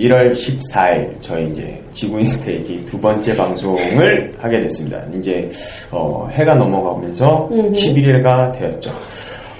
1월 0.00 0.32
14일 0.32 1.12
저희 1.20 1.48
이제 1.50 1.82
지구인 1.92 2.24
스테이지 2.24 2.86
두 2.86 2.98
번째 3.00 3.34
방송을 3.36 4.34
하게 4.38 4.60
됐습니다. 4.60 5.00
이제 5.18 5.50
어, 5.90 6.28
해가 6.32 6.54
넘어가면서 6.54 7.48
11일가 7.50 8.58
되었죠. 8.58 8.92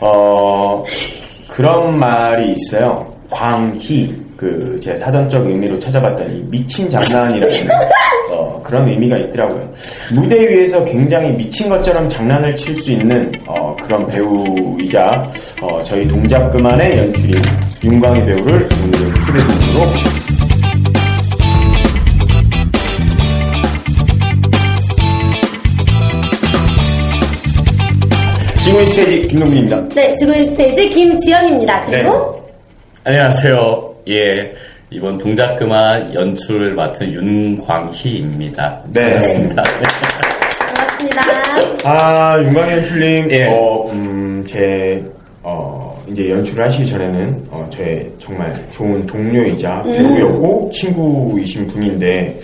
어, 0.00 0.82
그런 1.48 1.98
말이 1.98 2.52
있어요. 2.52 3.06
광희 3.30 4.30
그 4.36 4.80
제 4.82 4.96
사전적 4.96 5.46
의미로 5.46 5.78
찾아봤더니 5.78 6.42
미친 6.48 6.88
장난이라는 6.88 7.54
어, 8.32 8.58
그런 8.64 8.88
의미가 8.88 9.18
있더라고요. 9.18 9.70
무대 10.14 10.48
위에서 10.48 10.82
굉장히 10.86 11.30
미친 11.34 11.68
것처럼 11.68 12.08
장난을 12.08 12.56
칠 12.56 12.74
수 12.76 12.90
있는 12.92 13.30
어, 13.46 13.76
그런 13.84 14.06
배우이자 14.06 15.30
어, 15.60 15.84
저희 15.84 16.08
동작 16.08 16.48
그만의 16.50 16.96
연출인 16.98 17.42
윤광희 17.84 18.24
배우를 18.24 18.68
오늘 18.82 19.14
초대 19.26 19.38
손으로 19.40 20.29
지구인 28.62 28.86
스테이지 28.86 29.28
김동민입니다. 29.28 29.88
네, 29.94 30.14
지구인 30.16 30.44
스테이지 30.46 30.88
김지연입니다. 30.90 31.80
그리고 31.86 32.48
안녕하세요. 33.04 33.94
예. 34.08 34.52
이번 34.90 35.16
동작 35.18 35.56
그만 35.56 36.12
연출을 36.12 36.74
맡은 36.74 37.12
윤광희입니다. 37.12 38.82
네. 38.92 39.10
반갑습니다. 39.12 39.62
반갑습니다. 40.74 41.22
아, 41.84 42.42
윤광희 42.42 42.72
연출님, 42.72 43.30
예. 43.30 43.46
어, 43.46 43.84
음, 43.92 44.44
제, 44.46 45.02
어, 45.42 45.96
이제 46.10 46.28
연출을 46.28 46.66
하시기 46.66 46.86
전에는, 46.86 47.46
어, 47.50 47.66
저의 47.72 48.10
정말 48.18 48.52
좋은 48.72 49.06
동료이자 49.06 49.82
배우였고, 49.82 50.70
친구이신 50.74 51.68
분인데, 51.68 52.38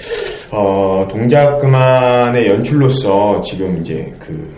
어, 0.53 1.07
동작 1.11 1.59
그만의 1.59 2.47
연출로서 2.47 3.43
지금 3.43 3.77
이제 3.83 4.11
그, 4.21 4.55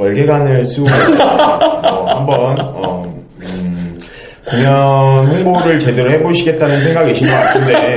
월계관을 0.00 0.64
쓰고. 0.64 0.86
어, 1.22 2.04
한번, 2.06 2.56
어, 2.60 3.14
음, 3.42 3.98
공연 4.48 5.26
홍보를 5.26 5.78
제대로 5.78 6.10
해보시겠다는 6.10 6.80
생각이신 6.80 7.28
것 7.28 7.34
같은데, 7.34 7.96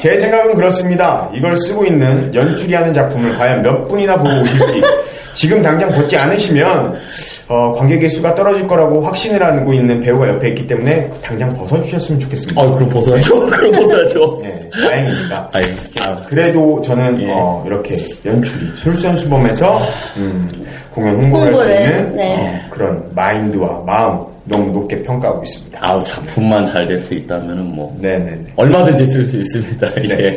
제 0.00 0.16
생각은 0.16 0.54
그렇습니다. 0.54 1.30
이걸 1.32 1.56
쓰고 1.60 1.84
있는 1.84 2.34
연출이 2.34 2.74
하는 2.74 2.92
작품을 2.92 3.38
과연 3.38 3.62
몇 3.62 3.86
분이나 3.86 4.16
보고 4.16 4.30
오실지, 4.42 4.82
지금 5.34 5.62
당장 5.62 5.90
보지 5.92 6.16
않으시면, 6.16 6.96
어, 7.48 7.72
관객의 7.76 8.08
수가 8.08 8.34
떨어질 8.34 8.66
거라고 8.66 9.02
확신을 9.02 9.42
하고 9.42 9.72
있는 9.74 10.00
배우가 10.00 10.26
옆에 10.28 10.48
있기 10.48 10.66
때문에 10.66 11.08
당장 11.22 11.52
벗어주셨으면 11.54 12.20
좋겠습니다. 12.20 12.60
어, 12.60 12.74
그럼 12.74 12.88
벗어야죠. 12.88 13.40
그럼 13.46 13.72
벗어야죠. 13.72 14.40
네, 14.42 14.70
다행입니다. 14.70 15.50
아니, 15.52 15.66
아, 16.00 16.12
그래도 16.28 16.80
저는 16.80 17.20
예. 17.20 17.30
어, 17.30 17.62
이렇게 17.66 17.96
연출이 18.24 18.66
솔선수범해서 18.76 19.82
음, 20.16 20.64
공연 20.94 21.22
홍보를 21.22 21.46
할수 21.56 21.62
홍보를, 21.62 21.80
있는 22.00 22.16
네. 22.16 22.36
어, 22.36 22.70
그런 22.70 23.02
마인드와 23.14 23.82
마음 23.86 24.20
너무 24.44 24.68
높게 24.70 25.00
평가하고 25.02 25.42
있습니다. 25.42 25.78
아우, 25.80 26.02
작품만 26.04 26.66
잘 26.66 26.84
될 26.86 26.98
수 26.98 27.14
있다면은 27.14 27.74
뭐, 27.74 27.94
네네네. 28.00 28.42
얼마든지 28.56 29.06
쓸 29.06 29.24
수 29.24 29.38
있습니다. 29.38 29.88
예. 30.10 30.16
네. 30.30 30.36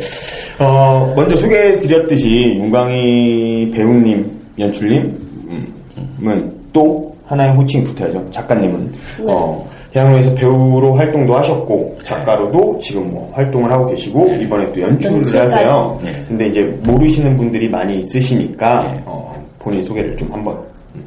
어, 0.58 1.12
먼저 1.16 1.36
소개해드렸듯이 1.36 2.54
윤광희 2.58 3.72
배우님, 3.74 4.30
연출님은 4.58 6.52
또 6.72 7.14
하나의 7.26 7.52
호칭이 7.52 7.82
붙어야죠. 7.84 8.24
작가님은 8.30 8.92
어, 9.26 9.66
해양로에서 9.94 10.34
배우로 10.34 10.94
활동도 10.94 11.34
하셨고 11.36 11.96
작가로도 12.02 12.78
지금 12.80 13.10
뭐 13.10 13.30
활동을 13.34 13.70
하고 13.70 13.86
계시고 13.86 14.28
이번에 14.34 14.70
또 14.72 14.80
연출을 14.82 15.16
연출까지. 15.18 15.54
하세요. 15.54 15.98
네. 16.04 16.24
근데 16.28 16.46
이제 16.48 16.62
모르시는 16.84 17.36
분들이 17.36 17.68
많이 17.68 17.98
있으시니까 18.00 18.82
네. 18.92 19.02
어, 19.06 19.34
본인 19.66 19.82
소개를 19.82 20.16
좀 20.16 20.32
한번. 20.32 20.56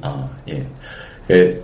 아, 0.02 0.30
예. 0.50 0.62
예. 1.31 1.58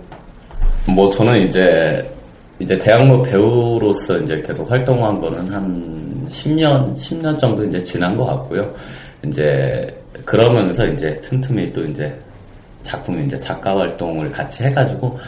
뭐, 0.90 1.10
저는 1.10 1.42
이제, 1.42 2.10
이제 2.58 2.78
대학로 2.78 3.20
배우로서 3.20 4.16
이제 4.20 4.40
계속 4.40 4.70
활동한 4.70 5.20
거는 5.20 5.52
한 5.52 6.26
10년, 6.30 6.94
10년 6.94 7.38
정도 7.38 7.62
이제 7.66 7.84
지난 7.84 8.16
것 8.16 8.24
같고요. 8.24 8.66
이제, 9.26 9.86
그러면서 10.24 10.86
이제 10.86 11.20
틈틈이 11.20 11.70
또 11.70 11.84
이제 11.84 12.18
작품 12.82 13.22
이제 13.22 13.36
작가 13.36 13.76
활동을 13.76 14.32
같이 14.32 14.64
해가지고, 14.64 15.18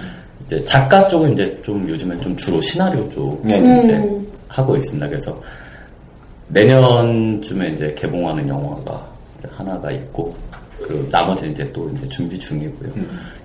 이제 0.46 0.64
작가 0.64 1.06
쪽은 1.08 1.34
이제 1.34 1.60
좀 1.62 1.86
요즘엔 1.86 2.18
좀 2.22 2.34
주로 2.38 2.58
시나리오 2.62 3.06
쪽 3.10 3.46
네. 3.46 3.58
이제 3.84 4.02
하고 4.48 4.74
있습니다. 4.74 5.06
그래서 5.06 5.38
내년쯤에 6.48 7.68
이제 7.72 7.92
개봉하는 7.92 8.48
영화가 8.48 9.06
하나가 9.50 9.90
있고, 9.90 10.34
그리고 10.88 11.08
나머지 11.08 11.48
이제 11.48 11.70
또 11.72 11.90
이제 11.94 12.08
준비 12.08 12.38
중이고요. 12.38 12.90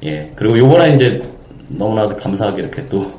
예. 0.03 0.31
그리고 0.35 0.57
요번에 0.57 0.95
이제 0.95 1.21
너무나도 1.67 2.15
감사하게 2.15 2.61
이렇게 2.61 2.87
또 2.87 3.11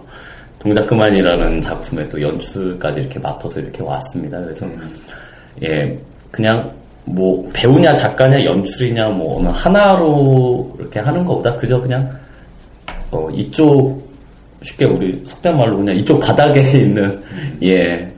동작 0.59 0.87
그만이라는 0.87 1.61
작품에 1.61 2.09
또 2.09 2.21
연출까지 2.21 3.01
이렇게 3.01 3.19
맡아서 3.19 3.61
이렇게 3.61 3.83
왔습니다. 3.83 4.41
그래서 4.41 4.67
예. 5.63 5.97
그냥 6.31 6.73
뭐 7.05 7.47
배우냐 7.53 7.95
작가냐 7.95 8.43
연출이냐 8.45 9.11
뭐 9.11 9.39
어느 9.39 9.49
하나로 9.49 10.75
이렇게 10.79 11.01
하는 11.01 11.23
것보다 11.23 11.55
그저 11.57 11.79
그냥 11.79 12.11
어 13.11 13.29
이쪽 13.31 14.03
쉽게 14.63 14.87
우리 14.87 15.23
속된 15.27 15.59
말로 15.59 15.77
그냥 15.77 15.95
이쪽 15.97 16.19
바닥에 16.19 16.61
있는 16.81 17.23
예 17.63 18.11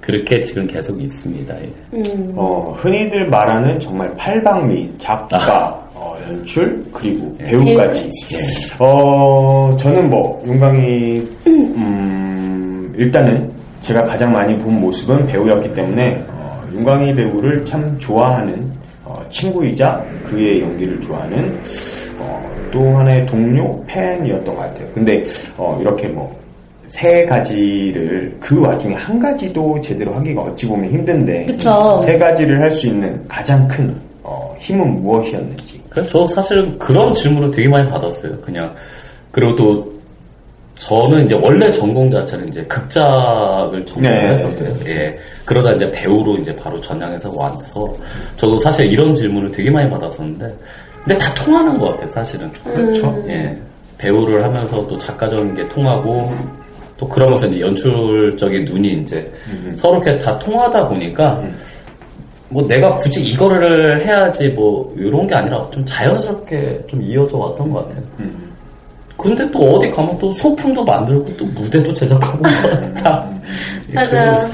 그렇게 0.00 0.42
지금 0.42 0.66
계속 0.66 1.00
있습니다. 1.00 1.54
예. 1.62 1.68
음, 1.92 2.32
어, 2.34 2.72
흔히들 2.76 3.28
말하는 3.28 3.78
정말 3.78 4.12
팔방미 4.14 4.90
작가, 4.98 5.70
어, 5.94 6.16
연출 6.26 6.82
그리고 6.92 7.34
배우까지. 7.36 8.00
배우까지. 8.00 8.74
어, 8.78 9.70
저는 9.78 10.08
뭐 10.08 10.42
윤광희 10.46 11.28
음, 11.46 12.94
일단은 12.96 13.50
제가 13.80 14.02
가장 14.04 14.32
많이 14.32 14.56
본 14.58 14.80
모습은 14.80 15.26
배우였기 15.26 15.74
때문에 15.74 16.24
어, 16.28 16.62
윤광희 16.72 17.14
배우를 17.14 17.64
참 17.64 17.98
좋아하는 17.98 18.70
어, 19.04 19.22
친구이자 19.30 20.04
그의 20.24 20.62
연기를 20.62 21.00
좋아하는 21.00 21.58
어, 22.18 22.42
또 22.72 22.80
하나의 22.96 23.26
동료 23.26 23.82
팬이었던 23.86 24.44
것 24.44 24.56
같아요. 24.56 24.86
근데 24.94 25.24
어, 25.56 25.76
이렇게 25.80 26.08
뭐 26.08 26.34
세 26.90 27.24
가지를 27.24 28.36
그 28.40 28.60
와중에 28.60 28.96
한 28.96 29.18
가지도 29.20 29.80
제대로 29.80 30.12
하기가 30.12 30.42
어찌 30.42 30.66
보면 30.66 30.90
힘든데 30.90 31.44
그쵸. 31.46 31.96
세 32.02 32.18
가지를 32.18 32.60
할 32.60 32.68
수 32.72 32.88
있는 32.88 33.22
가장 33.28 33.66
큰 33.68 33.96
어, 34.24 34.52
힘은 34.58 35.00
무엇이었는지. 35.02 35.80
그래서 35.88 36.26
저 36.26 36.34
사실 36.34 36.78
그런 36.78 37.14
질문을 37.14 37.50
되게 37.52 37.68
많이 37.68 37.88
받았어요. 37.88 38.36
그냥 38.40 38.74
그리고 39.30 39.54
또 39.54 39.92
저는 40.74 41.26
이제 41.26 41.38
원래 41.40 41.70
전공 41.70 42.10
자체는 42.10 42.48
이제 42.48 42.62
극작을 42.64 43.86
전공을 43.86 44.10
네. 44.26 44.28
했었어요. 44.32 44.74
예. 44.86 45.16
그러다 45.44 45.72
이제 45.72 45.88
배우로 45.92 46.38
이제 46.38 46.52
바로 46.56 46.80
전향해서 46.80 47.30
와서 47.36 47.86
저도 48.36 48.56
사실 48.58 48.86
이런 48.86 49.14
질문을 49.14 49.52
되게 49.52 49.70
많이 49.70 49.88
받았었는데 49.88 50.52
근데 51.04 51.18
다 51.18 51.32
통하는 51.34 51.78
것 51.78 51.90
같아요, 51.90 52.08
사실은. 52.08 52.50
그렇죠. 52.64 53.24
예. 53.28 53.56
배우를 53.98 54.42
하면서 54.42 54.84
또 54.88 54.98
작가적인 54.98 55.54
게 55.54 55.68
통하고 55.68 56.32
또 57.00 57.08
그러면서 57.08 57.46
이제 57.46 57.60
연출적인 57.60 58.66
눈이 58.66 58.88
이제 59.02 59.32
서로 59.74 60.02
이렇게 60.02 60.18
다 60.18 60.38
통하다 60.38 60.86
보니까 60.86 61.42
뭐 62.50 62.62
내가 62.66 62.94
굳이 62.96 63.22
이거를 63.22 64.04
해야지 64.04 64.50
뭐 64.50 64.94
이런 64.98 65.26
게 65.26 65.34
아니라 65.34 65.66
좀 65.70 65.82
자연스럽게 65.86 66.78
좀 66.86 67.02
이어져 67.02 67.38
왔던 67.38 67.70
것 67.70 67.88
같아요. 67.88 68.04
근데 69.16 69.50
또 69.50 69.58
어디 69.76 69.90
가면 69.90 70.18
또 70.18 70.30
소품도 70.32 70.84
만들고 70.84 71.36
또 71.36 71.44
무대도 71.46 71.92
제작하고 71.94 72.42
다 73.02 73.30
이렇게 73.88 74.14
맞아요. 74.14 74.50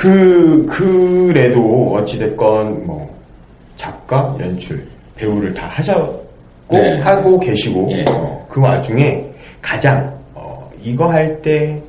그, 0.00 0.64
그래도 0.64 1.92
어찌됐건, 1.92 2.86
뭐, 2.86 3.06
작가, 3.76 4.34
연출, 4.40 4.82
배우를 5.14 5.52
다 5.52 5.66
하셨고, 5.66 6.26
네. 6.72 6.98
하고 7.00 7.38
계시고, 7.38 7.86
예. 7.90 8.02
어, 8.08 8.46
그 8.48 8.62
와중에 8.62 9.22
가장, 9.60 10.02
어, 10.02 10.19
이거 10.82 11.06
할 11.10 11.40
때 11.42 11.82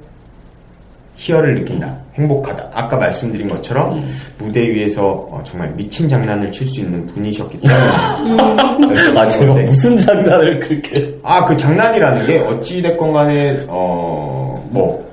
희열을 1.17 1.53
느낀다, 1.55 1.95
행복하다. 2.15 2.69
아까 2.73 2.97
말씀드린 2.97 3.47
것처럼 3.47 3.93
음. 3.93 4.11
무대 4.39 4.61
위에서 4.61 5.03
어, 5.05 5.39
정말 5.45 5.71
미친 5.75 6.09
장난을 6.09 6.51
칠 6.51 6.65
수 6.65 6.79
있는 6.79 7.05
분이셨기 7.05 7.59
때문에 7.59 9.19
아, 9.19 9.29
제가 9.29 9.53
무슨 9.53 9.97
장난을 9.99 10.59
그렇게. 10.59 11.13
아, 11.21 11.45
그 11.45 11.55
장난이라는 11.55 12.25
게 12.25 12.39
어찌됐건 12.39 13.11
간에, 13.11 13.63
어, 13.67 14.67
뭐, 14.71 15.07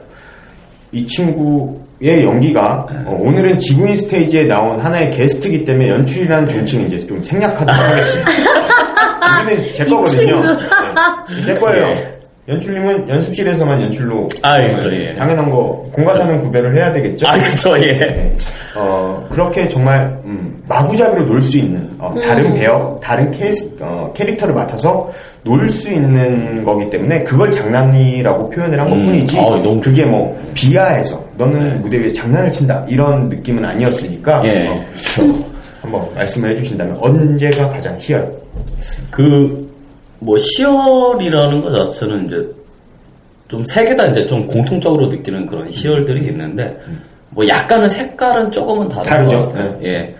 이 0.92 1.06
친구의 1.06 2.24
연기가, 2.24 2.86
어, 3.04 3.18
오늘은 3.20 3.58
지구인 3.58 3.94
스테이지에 3.96 4.44
나온 4.44 4.80
하나의 4.80 5.10
게스트이기 5.10 5.66
때문에 5.66 5.90
연출이라는 5.90 6.48
존칭은 6.48 6.86
이제 6.86 6.96
좀 7.06 7.22
생략하도록 7.22 7.76
하겠습니다. 7.84 8.30
이거는 9.42 9.72
제 9.74 9.84
거거든요. 9.84 10.40
네, 10.40 11.42
제 11.44 11.54
거예요. 11.54 12.17
연출님은 12.48 13.08
연습실에서만 13.10 13.82
연출로. 13.82 14.26
아, 14.42 14.62
예, 14.62 14.72
그죠, 14.72 14.90
예. 14.94 15.14
당연한 15.14 15.50
거, 15.50 15.84
공과사는 15.92 16.40
구별을 16.40 16.74
해야 16.78 16.90
되겠죠? 16.94 17.26
아, 17.28 17.36
그쵸, 17.36 17.76
예. 17.78 17.92
네. 17.92 18.36
어, 18.74 19.22
그렇게 19.30 19.68
정말 19.68 20.06
음, 20.24 20.62
마구잡이로 20.66 21.26
놀 21.26 21.42
수 21.42 21.58
있는 21.58 21.90
어, 21.98 22.14
다른 22.22 22.54
배역, 22.54 23.00
다른 23.02 23.30
캐스, 23.30 23.76
어, 23.80 24.10
캐릭터를 24.14 24.54
맡아서 24.54 25.10
놀 25.44 25.68
수 25.68 25.90
있는 25.90 26.64
거기 26.64 26.88
때문에 26.90 27.22
그걸 27.22 27.50
장난이라고 27.50 28.48
표현을 28.50 28.80
한 28.80 28.86
음, 28.92 29.04
것뿐이지 29.04 29.38
아, 29.38 29.42
너무 29.62 29.80
그게 29.80 30.04
뭐 30.06 30.34
비하해서 30.54 31.22
너는 31.36 31.82
무대 31.82 31.98
위에서 31.98 32.14
장난을 32.16 32.52
친다 32.52 32.84
이런 32.88 33.28
느낌은 33.28 33.62
아니었으니까 33.64 34.42
예. 34.46 34.68
어, 34.68 34.84
한번 35.82 36.02
말씀을 36.14 36.50
해주신다면 36.52 36.96
언제가 36.98 37.68
가장 37.68 37.96
희열? 38.00 38.30
그, 39.10 39.67
뭐, 40.20 40.36
희열이라는 40.38 41.60
것 41.60 41.72
자체는 41.72 42.26
이제, 42.26 42.48
좀세개다 43.48 44.06
이제 44.08 44.26
좀 44.26 44.46
공통적으로 44.46 45.06
느끼는 45.08 45.46
그런 45.46 45.68
희열들이 45.70 46.26
있는데, 46.28 46.78
뭐, 47.30 47.46
약간은 47.46 47.88
색깔은 47.88 48.50
조금은 48.50 48.88
다른 48.88 49.10
다르죠. 49.10 49.38
것 49.38 49.48
같아요. 49.48 49.78
예. 49.84 50.14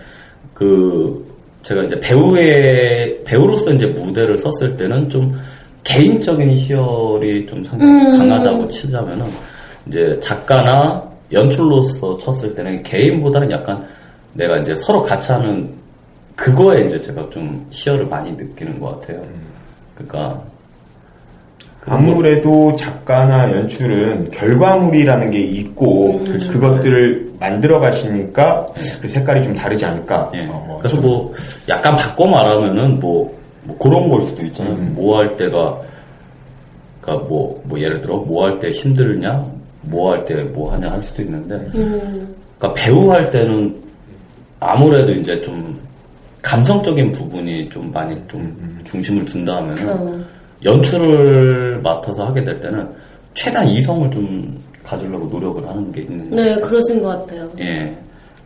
그, 0.53 1.27
제가 1.63 1.83
이제 1.83 1.99
배우의, 1.99 3.23
배우로서 3.25 3.71
이제 3.71 3.85
무대를 3.85 4.37
섰을 4.37 4.75
때는 4.77 5.09
좀 5.09 5.37
개인적인 5.83 6.49
희열이 6.51 7.45
좀 7.45 7.63
상당히 7.63 8.17
강하다고 8.17 8.67
치자면은, 8.69 9.25
이제 9.87 10.17
작가나 10.21 11.03
연출로서 11.31 12.17
쳤을 12.17 12.53
때는 12.55 12.81
개인보다는 12.83 13.51
약간 13.51 13.85
내가 14.33 14.57
이제 14.57 14.73
서로 14.75 15.01
같이 15.03 15.31
하는 15.31 15.69
그거에 16.35 16.85
이제 16.85 16.99
제가 16.99 17.27
좀 17.29 17.65
희열을 17.69 18.05
많이 18.05 18.31
느끼는 18.31 18.79
것 18.79 18.99
같아요. 19.01 19.21
그러니까 19.99 20.41
아무래도 21.85 22.75
작가나 22.75 23.51
연출은 23.51 24.29
결과물이라는 24.31 25.31
게 25.31 25.39
있고 25.39 26.19
그것들을 26.51 27.29
만들어 27.39 27.79
가시니까 27.79 28.67
그 29.01 29.07
색깔이 29.07 29.43
좀 29.43 29.53
다르지 29.53 29.85
않을까. 29.85 30.29
예. 30.35 30.45
어, 30.47 30.63
뭐 30.67 30.77
그래서 30.79 30.99
뭐 31.01 31.33
약간 31.67 31.95
바꿔 31.95 32.27
말하면은 32.27 32.99
뭐, 32.99 33.33
뭐 33.63 33.77
그런 33.77 34.09
걸 34.09 34.21
수도 34.21 34.43
있잖아요. 34.43 34.75
뭐할 34.75 35.35
때가 35.37 35.77
그러니까 37.01 37.27
뭐, 37.27 37.61
뭐 37.65 37.79
예를 37.79 38.01
들어 38.01 38.17
뭐 38.17 38.45
할 38.45 38.59
때 38.59 38.69
힘들냐, 38.71 39.43
뭐 39.83 40.11
할 40.13 40.25
때 40.25 40.43
뭐 40.43 40.71
하냐 40.73 40.91
할 40.91 41.01
수도 41.01 41.21
있는데 41.23 41.57
그러니까 41.71 42.73
배우 42.75 43.09
할 43.11 43.29
때는 43.31 43.75
아무래도 44.59 45.11
이제 45.13 45.41
좀 45.41 45.75
감성적인 46.41 47.11
부분이 47.11 47.69
좀 47.69 47.91
많이 47.91 48.15
좀 48.27 48.79
중심을 48.85 49.25
둔다면은 49.25 49.89
어. 49.89 50.23
연출을 50.63 51.79
맡아서 51.81 52.25
하게 52.27 52.43
될 52.43 52.59
때는 52.61 52.87
최대한 53.33 53.67
이성을 53.67 54.09
좀 54.11 54.57
가지려고 54.83 55.25
노력을 55.27 55.67
하는 55.67 55.91
게 55.91 56.01
있는 56.01 56.29
것 56.29 56.35
네, 56.35 56.49
같아요. 56.49 56.67
그러신 56.67 57.01
것 57.01 57.09
같아요. 57.09 57.49
예. 57.59 57.95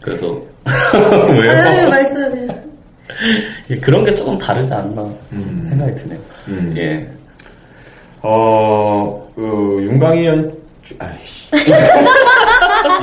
그래서 0.01 0.25
네, 0.65 1.39
왜요? 1.39 1.89
말씀하세요. 1.89 2.47
예, 3.69 3.75
그런 3.77 4.03
게 4.03 4.13
조금 4.13 4.37
다르지 4.37 4.73
않나 4.73 5.05
생각이 5.63 5.95
드네요. 5.95 6.19
음. 6.49 6.73
예. 6.77 7.07
어, 8.21 9.29
그, 9.35 9.79
윤광희 9.81 10.25
연, 10.25 10.53
아이씨. 10.99 11.49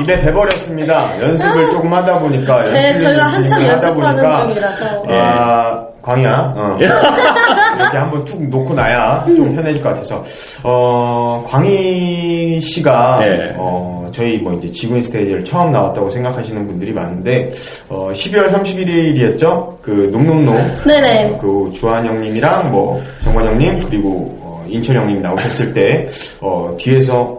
입에 0.00 0.20
배버렸습니다. 0.22 1.20
연습을 1.20 1.70
조금 1.70 1.92
하다 1.92 2.18
보니까. 2.20 2.62
네, 2.64 2.88
연습을 2.90 2.98
저희가 3.16 3.24
한참 3.24 3.62
하다 3.62 3.72
연습하는 3.88 4.22
보니까, 4.22 4.42
중이라서. 4.42 5.02
아, 5.08 5.86
광희야, 6.02 6.54
어. 6.56 6.76
이렇게 6.80 7.96
한번 7.98 8.24
툭 8.24 8.42
놓고 8.48 8.72
나야 8.74 9.22
좀 9.26 9.54
편해질 9.54 9.82
것 9.82 9.90
같아서. 9.90 10.24
어, 10.62 11.44
광희 11.46 12.60
씨가, 12.60 13.18
네. 13.20 13.54
어, 13.56 14.08
저희 14.12 14.38
뭐 14.38 14.52
이제 14.54 14.72
지구인 14.72 15.02
스테이지를 15.02 15.44
처음 15.44 15.72
나왔다고 15.72 16.08
생각하시는 16.08 16.66
분들이 16.66 16.92
많은데, 16.92 17.50
어, 17.88 18.10
12월 18.12 18.48
31일이었죠? 18.48 19.80
그, 19.82 20.08
농농농. 20.12 20.56
네네. 20.86 21.34
어, 21.34 21.36
그 21.38 21.70
주한 21.74 22.04
형님이랑 22.06 22.70
뭐 22.70 23.00
정관 23.22 23.46
형님 23.46 23.80
그리고 23.88 24.38
어, 24.42 24.64
인철 24.68 24.96
형님 24.96 25.20
나오셨을 25.22 25.72
때 25.74 26.06
어, 26.40 26.74
뒤에서 26.78 27.38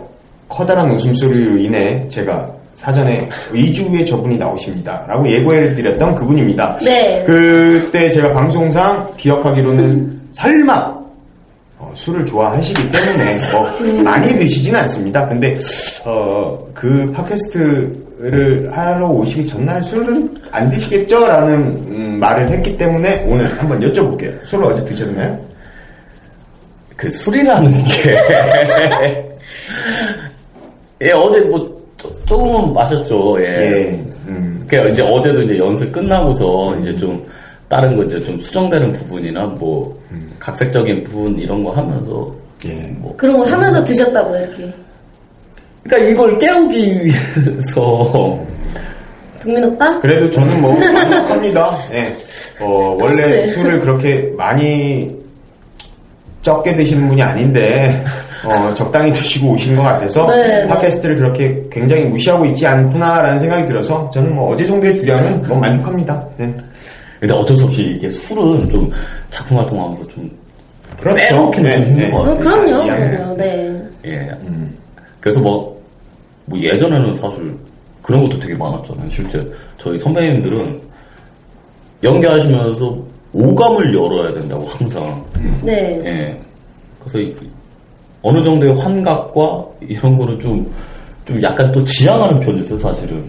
커다란 0.52 0.92
웃음소리로 0.92 1.58
인해 1.58 2.06
제가 2.10 2.52
사전에 2.74 3.18
2주 3.54 3.90
후에 3.90 4.04
저분이 4.04 4.38
나오십니다. 4.38 5.06
라고 5.08 5.28
예고해 5.28 5.74
드렸던 5.74 6.16
그분입니다. 6.16 6.78
네. 6.84 7.24
그때 7.26 8.10
제가 8.10 8.32
방송상 8.34 9.08
기억하기로는 9.18 10.22
설마 10.32 11.02
어, 11.78 11.92
술을 11.96 12.26
좋아하시기 12.26 12.92
때문에 12.92 13.38
어, 13.54 14.04
많이 14.04 14.36
드시진 14.36 14.76
않습니다. 14.76 15.28
근데 15.28 15.58
어, 16.06 16.58
그 16.74 17.12
팟캐스트를 17.12 18.70
하러 18.72 19.08
오시기 19.08 19.48
전날 19.48 19.84
술은 19.84 20.36
안 20.52 20.70
드시겠죠?라는 20.70 21.56
음, 21.56 22.20
말을 22.20 22.50
했기 22.50 22.78
때문에 22.78 23.26
오늘 23.28 23.52
한번 23.60 23.80
여쭤볼게요. 23.80 24.34
술을 24.46 24.66
어제 24.66 24.86
드셨나요? 24.86 25.40
그 26.96 27.10
술이라는 27.10 27.72
게. 27.72 29.28
예, 31.02 31.12
어제 31.12 31.40
뭐, 31.42 31.60
조- 31.98 32.26
조금은 32.26 32.74
마셨죠. 32.74 33.36
예. 33.40 33.46
예. 33.46 34.04
음, 34.28 34.64
그 34.68 34.76
이제 34.90 35.02
어제도 35.02 35.42
이제 35.42 35.58
연습 35.58 35.92
끝나고서 35.92 36.78
이제 36.82 36.96
좀 36.96 37.24
다른 37.68 37.96
거 37.98 38.04
이제 38.04 38.20
좀 38.20 38.40
수정되는 38.40 38.92
부분이나 38.94 39.46
뭐 39.46 39.98
각색적인 40.40 41.04
부분 41.04 41.38
이런 41.40 41.64
거 41.64 41.72
하면서 41.72 42.32
예. 42.66 42.74
뭐 43.00 43.14
그런 43.18 43.38
걸 43.38 43.48
하면서 43.48 43.84
드셨다고 43.84 44.36
이렇게. 44.36 44.74
그러니까 45.84 46.12
이걸 46.12 46.38
깨우기 46.38 47.06
위해서 47.06 48.40
동민 49.42 49.64
오빠? 49.64 50.00
그래도 50.00 50.30
저는 50.30 50.62
뭐 50.62 50.74
만족합니다. 50.94 51.78
예. 51.94 52.14
어, 52.60 52.96
원래 53.02 53.22
글쎄. 53.42 53.48
술을 53.48 53.80
그렇게 53.80 54.32
많이 54.38 55.10
적게 56.44 56.76
드시는 56.76 57.08
분이 57.10 57.22
아닌데 57.22 58.04
어, 58.46 58.74
적당히 58.74 59.12
드시고 59.14 59.52
오신 59.54 59.76
것 59.76 59.84
같아서 59.84 60.26
네, 60.28 60.44
네. 60.64 60.68
팟캐스트를 60.68 61.18
그렇게 61.18 61.62
굉장히 61.72 62.06
무시하고 62.06 62.46
있지 62.46 62.66
않구나라는 62.66 63.40
생각이 63.40 63.66
들어서 63.66 64.10
저는 64.12 64.36
뭐 64.36 64.54
어제 64.54 64.66
정도의 64.66 64.96
주량은 64.96 65.42
뭐 65.44 65.58
만족합니다. 65.58 66.28
네. 66.38 66.54
근데 67.20 67.34
어쩔 67.34 67.56
수 67.58 67.66
없이 67.66 67.84
이게 67.84 68.10
술은 68.10 68.70
좀 68.70 68.90
작품 69.30 69.58
활동하면서 69.60 70.08
좀 70.08 70.30
그렇죠. 71.00 71.18
빼놓기는 71.18 71.72
좀 71.74 71.84
힘든 71.90 72.12
것 72.12 72.20
어, 72.20 72.24
같아요. 72.24 72.40
그럼요. 72.40 72.84
이해합니다. 72.84 73.18
그럼요. 73.18 73.36
네. 73.38 73.82
예. 74.06 74.30
그래서 75.20 75.40
뭐, 75.40 75.82
뭐 76.46 76.60
예전에는 76.60 77.14
사실 77.16 77.56
그런 78.02 78.24
것도 78.28 78.40
되게 78.40 78.56
많았잖아요. 78.56 79.10
실제 79.10 79.48
저희 79.78 79.98
선배님들은 80.00 80.82
연기하시면서 82.04 82.98
오감을 83.34 83.94
열어야 83.94 84.34
된다고 84.34 84.66
항상. 84.66 85.24
네. 85.64 86.02
예. 86.06 86.42
그래서 87.00 87.20
이- 87.20 87.36
어느 88.22 88.42
정도의 88.44 88.76
환각과 88.76 89.66
이런 89.82 90.18
거를 90.18 90.40
좀, 90.40 90.70
좀 91.26 91.42
약간 91.42 91.72
또 91.72 91.84
지향하는 91.84 92.40
편이었어요, 92.40 92.78
사실은. 92.78 93.24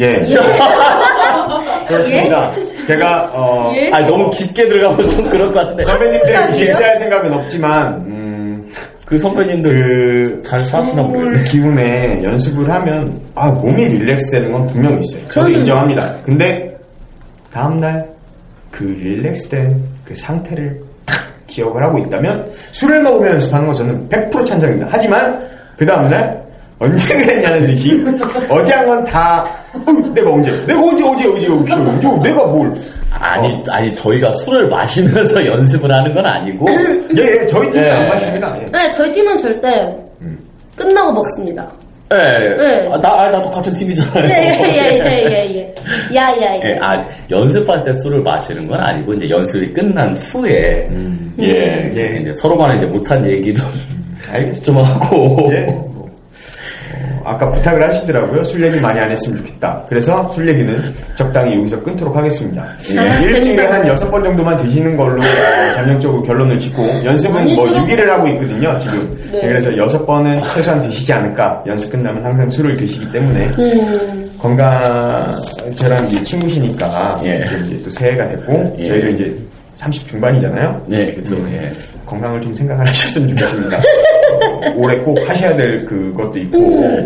예. 0.00 0.12
그렇습니다. 1.86 2.52
제가 2.86 3.30
어, 3.32 3.72
예? 3.76 3.90
아니, 3.92 4.06
너무 4.06 4.28
깊게 4.30 4.66
들어가면 4.68 5.08
좀 5.08 5.28
그럴 5.28 5.48
것 5.52 5.60
같은데. 5.60 5.84
선배님들 5.84 6.36
아니에요? 6.36 6.66
디스할 6.66 6.96
생각은 6.98 7.32
없지만 7.32 7.94
음, 8.06 8.70
그 9.06 9.18
선배님들 9.18 10.40
그잘 10.42 10.60
사시나 10.60 11.02
술 11.04 11.12
모르겠네. 11.12 11.44
기운에 11.50 12.22
연습을 12.24 12.70
하면 12.70 13.20
아 13.34 13.50
몸이 13.50 13.84
릴렉스 13.86 14.30
되는 14.32 14.52
건 14.52 14.66
분명히 14.66 15.00
있어요. 15.00 15.28
저도. 15.28 15.48
인정합니다. 15.50 16.18
근데 16.24 16.76
다음날 17.52 18.06
그 18.70 18.84
릴렉스 18.84 19.48
된 19.48 19.94
그 20.04 20.14
상태를 20.14 20.78
탁 20.78 20.84
기억을 21.54 21.82
하고 21.82 21.98
있다면 21.98 22.50
술을 22.72 23.00
먹으며 23.02 23.30
연습하는 23.32 23.66
건 23.66 23.76
저는 23.76 24.08
100% 24.08 24.46
찬성입니다. 24.46 24.88
하지만 24.90 25.40
그 25.78 25.86
다음날 25.86 26.42
언제 26.80 27.16
그랬냐는 27.16 27.66
듯이 27.68 28.04
어제 28.50 28.72
한 28.72 28.86
건 28.86 29.04
다 29.04 29.46
내가 30.12 30.30
언제 30.32 30.50
내가 30.66 30.80
언제 30.80 31.04
어제 31.04 31.28
어제 31.28 31.46
어제 31.48 32.06
언제 32.08 32.28
내가 32.28 32.46
뭘 32.46 32.74
아니, 33.12 33.62
아니, 33.70 33.94
저희가 33.94 34.30
술을 34.32 34.68
마시면서 34.68 35.44
연습을 35.46 35.90
하는 35.90 36.12
건 36.14 36.26
아니고. 36.26 36.66
예, 37.16 37.22
예 37.42 37.46
저희 37.46 37.70
팀은 37.70 37.86
예. 37.86 37.90
안 37.92 38.08
마십니다. 38.08 38.56
예. 38.60 38.66
네, 38.72 38.90
저희 38.90 39.12
팀은 39.12 39.36
절대 39.36 39.88
끝나고 40.76 41.12
먹습니다. 41.12 41.70
예, 42.12 42.16
네. 42.56 42.88
아, 42.92 43.00
나, 43.00 43.08
아, 43.08 43.30
나도 43.30 43.50
같은 43.50 43.72
팀이잖아요. 43.72 44.28
예예 44.28 45.04
예예예. 45.06 45.74
야야야. 46.14 46.60
예, 46.62 46.78
아, 46.80 47.04
연습할 47.30 47.82
때 47.82 47.94
술을 47.94 48.22
마시는 48.22 48.66
건 48.66 48.78
아니고, 48.78 49.14
이제 49.14 49.28
연습이 49.30 49.72
끝난 49.72 50.14
후에, 50.16 50.88
예, 51.40 51.92
예. 51.94 52.18
이제 52.20 52.32
서로 52.34 52.58
간에 52.58 52.76
이제 52.76 52.86
못한 52.86 53.24
얘기도 53.24 53.62
알겠습니다. 54.30 54.64
좀 54.64 54.76
하고, 54.84 55.50
예. 55.54 55.93
아까 57.24 57.48
부탁을 57.50 57.82
하시더라고요. 57.88 58.44
술 58.44 58.64
얘기 58.66 58.78
많이 58.80 58.98
안 59.00 59.10
했으면 59.10 59.38
좋겠다. 59.38 59.84
그래서 59.88 60.28
술 60.28 60.48
얘기는 60.48 60.94
적당히 61.16 61.56
여기서 61.56 61.82
끊도록 61.82 62.14
하겠습니다. 62.16 62.62
아, 62.62 63.18
일주일에. 63.20 63.66
한 63.66 63.86
여섯 63.88 64.10
번 64.10 64.22
정도만 64.22 64.56
드시는 64.58 64.96
걸로 64.96 65.16
어, 65.20 65.74
잠정적으로 65.74 66.22
결론을 66.22 66.58
짓고 66.58 66.82
연습은 67.04 67.36
아니, 67.40 67.54
뭐 67.54 67.66
저는- 67.66 67.86
6일을 67.88 68.06
하고 68.06 68.26
있거든요. 68.28 68.76
지금. 68.78 69.16
네. 69.32 69.40
그래서 69.40 69.76
여섯 69.76 70.04
번은 70.04 70.42
최소한 70.54 70.80
드시지 70.80 71.12
않을까. 71.12 71.62
연습 71.66 71.90
끝나면 71.92 72.24
항상 72.24 72.48
술을 72.50 72.76
드시기 72.76 73.10
때문에 73.10 73.46
음. 73.58 74.30
건강 74.38 75.36
저랑 75.76 76.08
이제 76.10 76.22
친구시니까 76.22 77.18
예. 77.24 77.44
이제 77.46 77.56
이제 77.66 77.82
또 77.82 77.90
새해가 77.90 78.28
됐고 78.28 78.76
예. 78.78 78.88
저희도 78.88 79.08
이제 79.10 79.34
30 79.74 80.06
중반이잖아요. 80.06 80.84
네, 80.86 81.12
그죠, 81.14 81.34
예. 81.50 81.68
건강을 82.06 82.40
좀 82.40 82.52
생각을 82.54 82.86
하셨으면 82.86 83.34
좋겠습니다. 83.34 83.80
어, 84.70 84.74
올해 84.76 84.96
꼭 84.98 85.18
하셔야 85.28 85.56
될 85.56 85.84
그것도 85.86 86.38
있고 86.38 86.58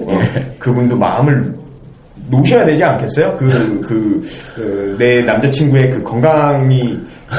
어, 0.08 0.20
그분도 0.58 0.96
마음을 0.96 1.52
놓으셔야 2.30 2.66
되지 2.66 2.84
않겠어요? 2.84 3.34
그, 3.38 3.48
그, 3.88 4.28
그, 4.54 4.96
내 4.98 5.22
남자친구의 5.22 5.90
그 5.90 6.02
건강이 6.02 6.98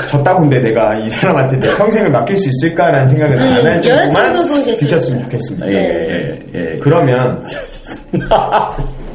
졌다고인데 0.09 0.59
내가 0.61 0.95
이 0.97 1.09
사람한테 1.09 1.59
내 1.59 1.75
평생을 1.75 2.09
맡길 2.11 2.37
수 2.37 2.49
있을까라는 2.49 3.07
생각을 3.07 3.39
안 3.39 3.65
할 3.67 3.81
정도만? 3.81 4.45
드셨으면 4.75 5.19
좋겠습니다. 5.19 5.67
예, 5.67 5.73
예, 5.73 6.39
예. 6.55 6.77
그러면 6.81 7.39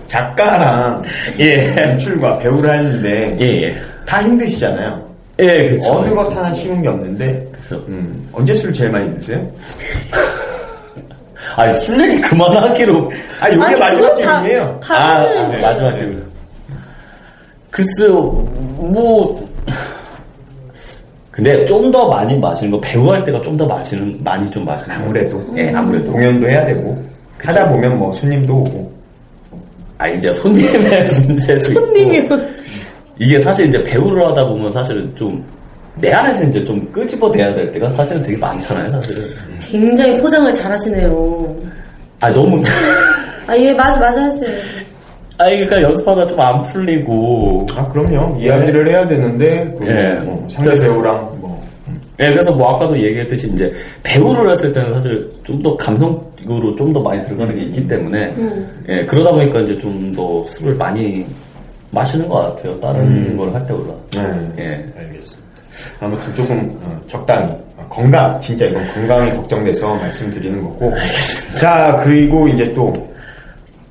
작가랑 0.06 1.02
예. 1.40 1.75
연출과 1.76 2.38
배우를 2.38 2.70
하는데 2.70 3.37
예, 3.40 3.62
예. 3.62 3.76
다 4.06 4.23
힘드시잖아요. 4.23 5.04
예, 5.40 5.68
그쵸. 5.70 5.92
어느 5.92 6.11
것 6.14 6.28
하나 6.37 6.54
쉬운 6.54 6.80
게 6.82 6.88
없는데 6.88 7.49
그쵸. 7.50 7.76
음, 7.88 8.25
언제 8.32 8.54
술을 8.54 8.73
제일 8.73 8.90
많이 8.90 9.12
드세요? 9.14 9.44
아니, 11.57 11.73
술 11.81 12.01
얘기 12.01 12.21
그만하기로. 12.23 13.11
아, 13.41 13.49
이게 13.49 13.57
마지막 13.77 14.15
질문이에요. 14.17 14.81
다 14.83 14.95
아. 14.97 15.23
아, 15.23 15.49
마지막 15.61 15.93
질문. 15.99 16.33
글쎄요, 17.71 18.21
뭐. 18.77 19.49
근데 21.31 21.65
좀 21.65 21.91
더 21.91 22.09
많이 22.09 22.39
마시는 22.39 22.71
거, 22.71 22.81
배우 22.81 23.11
할 23.11 23.23
때가 23.25 23.43
좀 23.43 23.57
더 23.57 23.67
마시는, 23.67 24.17
많이 24.23 24.49
좀 24.51 24.65
마시는 24.65 24.97
거. 24.99 25.03
아무래도. 25.05 25.45
예, 25.57 25.73
아무래도. 25.73 26.13
공연도 26.13 26.49
해야 26.49 26.65
되고 26.65 26.97
하다 27.39 27.71
보면 27.71 27.99
뭐 27.99 28.13
손님도 28.13 28.55
오고 28.55 28.93
아, 29.99 30.09
이제 30.09 30.31
손님의 30.33 31.07
있고. 31.09 31.73
손님이 31.73 32.29
이게 33.19 33.39
사실 33.41 33.67
이제 33.67 33.83
배우를 33.83 34.25
하다 34.29 34.47
보면 34.47 34.71
사실은 34.71 35.13
좀, 35.17 35.45
내 35.97 36.13
안에서 36.13 36.45
이제 36.45 36.65
좀 36.65 36.85
끄집어내야 36.93 37.55
될 37.55 37.71
때가 37.73 37.89
사실은 37.91 38.23
되게 38.23 38.37
많잖아요, 38.37 38.91
사실은. 38.91 39.23
굉장히 39.71 40.19
포장을 40.19 40.53
잘 40.55 40.73
하시네요. 40.73 41.57
아, 42.21 42.31
너무. 42.33 42.63
아, 43.47 43.57
예, 43.57 43.73
맞아, 43.75 43.99
맞아 44.01 44.23
하세요. 44.23 44.51
아, 45.39 45.45
그러니까 45.47 45.83
연습하다 45.83 46.29
좀 46.29 46.41
안 46.41 46.63
풀리고. 46.63 47.67
아 47.75 47.87
그럼요 47.89 48.37
이야기를 48.41 48.89
해야 48.89 49.07
되는데 49.07 49.75
그 49.79 49.87
예. 49.87 50.13
뭐 50.25 50.47
상대 50.49 50.71
그래서- 50.71 50.85
배우랑 50.85 51.39
뭐 51.41 51.61
예, 52.21 52.29
그래서 52.29 52.53
뭐 52.53 52.75
아까도 52.77 52.97
얘기했듯이 52.97 53.49
이제 53.53 53.71
배우를 54.05 54.51
했을 54.53 54.73
때는 54.73 54.95
사실 54.95 55.29
좀 55.43 55.61
더 55.61 55.77
감성으로 55.77 56.75
좀 56.77 56.93
더 56.93 57.01
많이 57.01 57.21
들어가는 57.25 57.55
게 57.57 57.63
있기 57.63 57.89
때문에 57.89 58.33
예, 58.89 59.05
그러다 59.05 59.33
보니까 59.33 59.61
이제 59.61 59.77
좀 59.79 60.13
더 60.13 60.43
술을 60.45 60.75
많이 60.77 61.27
마시는 61.91 62.29
것 62.29 62.57
같아요. 62.57 62.81
다른 62.81 63.37
걸할 63.37 63.67
때보다. 63.67 63.93
네. 64.13 64.53
예. 64.59 65.01
알겠습니다. 65.01 65.44
아무튼 66.00 66.35
조금 66.35 66.78
어, 66.83 67.00
적당히 67.07 67.50
어, 67.76 67.87
건강 67.88 68.40
진짜 68.40 68.66
이건 68.66 68.87
건강이 68.93 69.31
걱정돼서 69.35 69.95
말씀드리는 69.95 70.61
거고 70.62 70.93
자 71.61 72.00
그리고 72.02 72.47
이제 72.49 72.73
또 72.75 72.93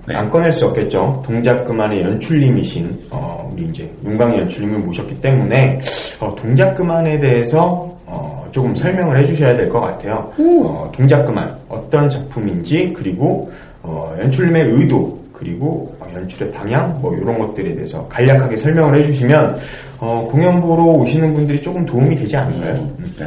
네. 0.05 0.15
안 0.15 0.29
꺼낼 0.29 0.51
수 0.51 0.65
없겠죠. 0.65 1.23
동작 1.25 1.63
그만의 1.63 2.01
연출님이신 2.01 3.03
어, 3.09 3.49
우리 3.53 3.63
이제 3.65 3.89
윤광희 4.03 4.37
연출님을 4.39 4.79
모셨기 4.79 5.21
때문에 5.21 5.79
어, 6.19 6.35
동작 6.35 6.75
그만에 6.75 7.17
대해서 7.19 7.89
어, 8.05 8.43
조금 8.51 8.75
설명을 8.75 9.17
해주셔야 9.19 9.55
될 9.55 9.69
것 9.69 9.79
같아요. 9.79 10.29
어, 10.37 10.91
동작 10.93 11.23
그만 11.23 11.55
어떤 11.69 12.09
작품인지 12.09 12.91
그리고 12.93 13.49
어, 13.81 14.13
연출님의 14.19 14.65
의도 14.73 15.22
그리고 15.33 15.93
어, 15.99 16.07
연출의 16.15 16.51
방향 16.51 16.97
뭐 17.01 17.13
이런 17.15 17.37
것들에 17.37 17.73
대해서 17.73 18.07
간략하게 18.07 18.55
설명을 18.55 18.99
해주시면 18.99 19.59
어, 19.99 20.27
공연 20.31 20.61
보러 20.61 20.83
오시는 20.83 21.33
분들이 21.33 21.61
조금 21.61 21.85
도움이 21.85 22.15
되지 22.15 22.37
않을까요? 22.37 22.75
음. 22.75 23.13
네. 23.17 23.25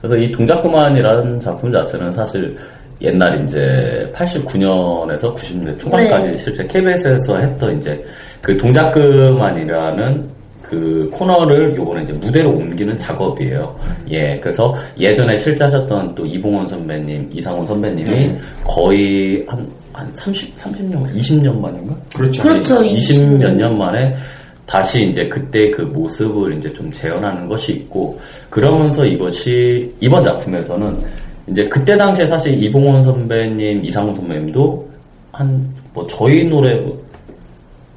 그래서 0.00 0.16
이 0.16 0.30
동작그만이라는 0.30 1.40
작품 1.40 1.72
자체는 1.72 2.12
사실 2.12 2.56
옛날 3.00 3.42
이제 3.44 4.10
89년에서 4.14 5.34
90년대 5.34 5.78
초반까지 5.78 6.30
네. 6.30 6.36
실제 6.36 6.66
KBS에서 6.66 7.36
했던 7.36 7.78
이제 7.78 8.04
그 8.42 8.56
동작그만이라는 8.56 10.36
그 10.62 11.08
코너를 11.12 11.76
요번에 11.76 12.02
이제 12.02 12.12
무대로 12.12 12.50
옮기는 12.50 12.98
작업이에요. 12.98 13.78
예, 14.10 14.36
그래서 14.38 14.74
예전에 14.98 15.36
실제 15.36 15.64
하셨던 15.64 16.14
또 16.14 16.26
이봉원 16.26 16.66
선배님, 16.66 17.30
이상훈 17.32 17.66
선배님이 17.66 18.34
거의 18.64 19.44
한, 19.46 19.68
한 19.96 20.12
30, 20.12 20.56
30년, 20.56 21.14
20년 21.16 21.58
만인가? 21.58 21.96
그렇죠. 22.14 22.42
그렇죠. 22.42 22.84
20 22.84 23.38
몇 23.38 23.52
년 23.56 23.76
만에 23.78 24.14
다시 24.66 25.08
이제 25.08 25.28
그때 25.28 25.70
그 25.70 25.82
모습을 25.82 26.54
이제 26.58 26.72
좀 26.72 26.92
재현하는 26.92 27.48
것이 27.48 27.72
있고 27.72 28.18
그러면서 28.50 29.04
이것이 29.06 29.92
이번 30.00 30.22
작품에서는 30.24 30.98
이제 31.48 31.68
그때 31.68 31.96
당시에 31.96 32.26
사실 32.26 32.60
이봉원 32.62 33.02
선배님, 33.02 33.84
이상훈 33.84 34.14
선배님도 34.14 34.88
한 35.32 35.76
뭐 35.96 36.06
저희 36.08 36.44
노래 36.44 36.78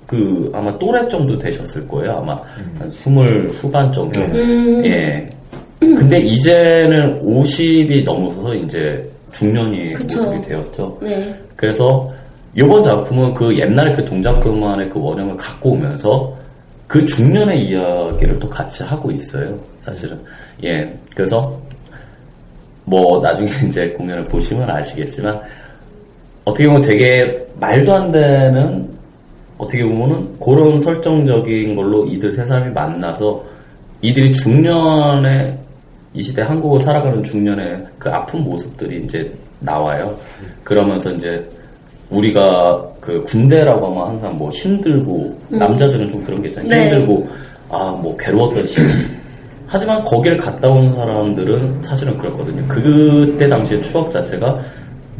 그 0.07 0.49
아마 0.55 0.75
또래 0.79 1.05
정도 1.09 1.37
되셨을 1.37 1.85
거예요 1.87 2.13
아마 2.13 2.39
한 2.79 2.89
스물 2.89 3.49
후반 3.51 3.91
정도 3.91 4.21
음. 4.21 4.81
예 4.85 5.29
근데 5.79 6.17
이제는 6.19 7.21
50이 7.21 8.03
넘어서서 8.05 8.55
이제 8.55 9.11
중년이 9.33 9.93
그쵸. 9.95 10.23
모습이 10.23 10.47
되었죠 10.47 10.97
네. 11.01 11.35
그래서 11.59 12.07
이번 12.55 12.81
작품은 12.81 13.33
그 13.33 13.53
옛날 13.57 13.93
그 13.93 14.05
동작 14.05 14.39
그만의 14.39 14.87
그 14.87 14.97
원형을 14.97 15.35
갖고 15.35 15.71
오면서 15.71 16.33
그 16.87 17.05
중년의 17.05 17.65
이야기를 17.65 18.39
또 18.39 18.47
같이 18.47 18.81
하고 18.81 19.11
있어요. 19.11 19.59
사실은. 19.81 20.17
예. 20.63 20.97
그래서 21.13 21.59
뭐 22.85 23.21
나중에 23.21 23.49
이제 23.67 23.89
공연을 23.89 24.25
보시면 24.29 24.69
아시겠지만 24.69 25.37
어떻게 26.45 26.65
보면 26.65 26.81
되게 26.81 27.45
말도 27.59 27.93
안 27.93 28.09
되는 28.09 28.89
어떻게 29.57 29.83
보면은 29.83 30.39
그런 30.39 30.79
설정적인 30.79 31.75
걸로 31.75 32.05
이들 32.05 32.31
세 32.31 32.45
사람이 32.45 32.71
만나서 32.71 33.43
이들이 34.01 34.31
중년의 34.31 35.59
이 36.13 36.23
시대 36.23 36.41
한국을 36.41 36.79
살아가는 36.79 37.21
중년의 37.21 37.85
그 37.99 38.09
아픈 38.09 38.45
모습들이 38.45 39.03
이제 39.03 39.29
나와요. 39.59 40.15
그러면서 40.63 41.11
이제 41.11 41.43
우리가 42.09 42.83
그 42.99 43.23
군대라고 43.23 43.87
하면 43.87 44.07
항상 44.15 44.37
뭐 44.37 44.49
힘들고 44.51 45.37
남자들은 45.49 46.09
좀 46.11 46.23
그런 46.23 46.41
게 46.41 46.49
있잖아요. 46.49 46.69
네. 46.69 46.83
힘들고 46.89 47.27
아 47.69 47.91
뭐 48.01 48.15
괴로웠던 48.17 48.67
시기. 48.67 48.87
하지만 49.67 50.03
거기를 50.03 50.37
갔다 50.37 50.67
온 50.67 50.91
사람들은 50.93 51.83
사실은 51.83 52.17
그렇거든요. 52.17 52.63
그때 52.67 53.47
당시의 53.47 53.83
추억 53.83 54.11
자체가 54.11 54.59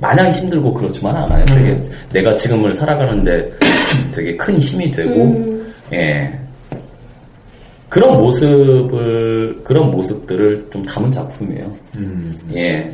마냥 0.02 0.32
힘들고 0.32 0.74
그렇지만 0.74 1.16
않아요. 1.16 1.46
되게 1.46 1.80
내가 2.12 2.36
지금을 2.36 2.74
살아가는데 2.74 3.52
되게 4.16 4.36
큰 4.36 4.58
힘이 4.58 4.92
되고, 4.92 5.62
예. 5.94 6.32
그런 7.90 8.14
모습을, 8.14 9.60
그런 9.64 9.92
모습들을 9.92 10.68
좀 10.72 10.84
담은 10.86 11.12
작품이에요. 11.12 11.72
예. 12.56 12.90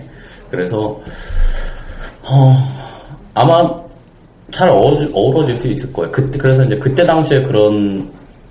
그래서, 0.55 0.99
어, 2.23 2.55
아마 3.33 3.69
잘 4.51 4.69
어우러질, 4.69 5.11
어우러질 5.13 5.57
수 5.57 5.67
있을 5.67 5.91
거예요. 5.91 6.11
그때, 6.11 6.37
그래서 6.37 6.63
이제 6.63 6.75
그때 6.77 7.05
당시에 7.05 7.41
그런 7.43 8.09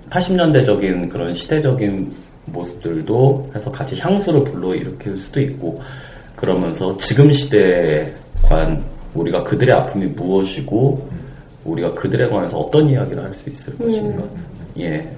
80년대적인 0.09 1.09
그런 1.09 1.33
시대적인 1.33 2.13
모습들도 2.45 3.49
해서 3.55 3.71
같이 3.71 3.97
향수를 3.99 4.43
불러일으킬 4.43 5.17
수도 5.17 5.41
있고, 5.41 5.81
그러면서 6.35 6.95
지금 6.97 7.31
시대에 7.31 8.13
과연 8.43 8.83
우리가 9.15 9.43
그들의 9.43 9.73
아픔이 9.73 10.05
무엇이고, 10.07 11.09
우리가 11.65 11.91
그들에 11.95 12.29
관해서 12.29 12.57
어떤 12.59 12.87
이야기를 12.87 13.23
할 13.23 13.33
수 13.33 13.49
있을 13.49 13.75
것인가. 13.77 14.23
예. 14.79 15.09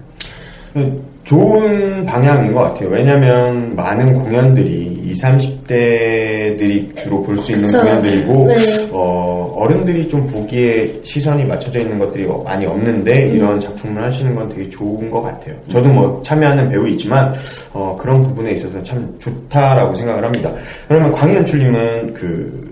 좋은 1.28 2.06
방향인 2.06 2.54
것 2.54 2.62
같아요. 2.62 2.88
왜냐면 2.90 3.76
많은 3.76 4.14
공연들이 4.14 4.98
20, 5.08 5.24
30대들이 5.26 6.96
주로 6.96 7.22
볼 7.22 7.38
수 7.38 7.52
있는 7.52 7.66
그쵸. 7.66 7.82
공연들이고, 7.82 8.48
네. 8.48 8.90
어, 8.92 9.54
어른들이 9.58 10.08
좀 10.08 10.26
보기에 10.28 10.90
시선이 11.04 11.44
맞춰져 11.44 11.82
있는 11.82 12.00
것들이 12.00 12.26
많이 12.46 12.66
없는데, 12.66 13.26
음. 13.26 13.36
이런 13.36 13.60
작품을 13.60 14.02
하시는 14.04 14.34
건 14.36 14.48
되게 14.48 14.70
좋은 14.70 15.12
것 15.12 15.22
같아요. 15.22 15.56
저도 15.68 15.90
뭐 15.92 16.22
참여하는 16.24 16.70
배우 16.70 16.88
있지만, 16.90 17.34
어, 17.74 17.98
그런 18.00 18.24
부분에 18.24 18.52
있어서 18.52 18.82
참 18.84 19.14
좋다라고 19.20 19.96
생각을 19.96 20.24
합니다. 20.24 20.50
그러면 20.88 21.12
광희 21.12 21.36
연출님은 21.36 22.14
그, 22.14 22.68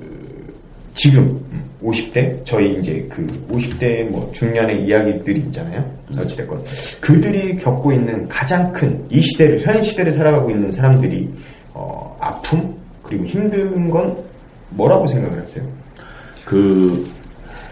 지금 0.94 1.38
50대 1.86 2.44
저희 2.46 2.78
이제 2.80 3.06
그 3.10 3.26
50대 3.52 4.04
뭐 4.10 4.30
중년의 4.34 4.86
이야기들이 4.86 5.40
있잖아요. 5.42 5.84
어찌됐건 6.18 6.64
그들이 7.00 7.56
겪고 7.58 7.92
있는 7.94 8.28
가장 8.28 8.72
큰 8.74 9.06
이 9.12 9.22
시대를 9.22 9.66
현 9.66 9.82
시대를 9.82 10.12
살아가고 10.12 10.50
있는 10.50 10.72
사람들이 10.72 11.30
어, 11.74 12.16
아픔 12.20 12.74
그리고 13.04 13.26
힘든 13.26 13.90
건 13.90 14.16
뭐라고 14.72 15.06
생각을 15.08 15.42
하세요? 15.42 15.64
그 16.44 17.08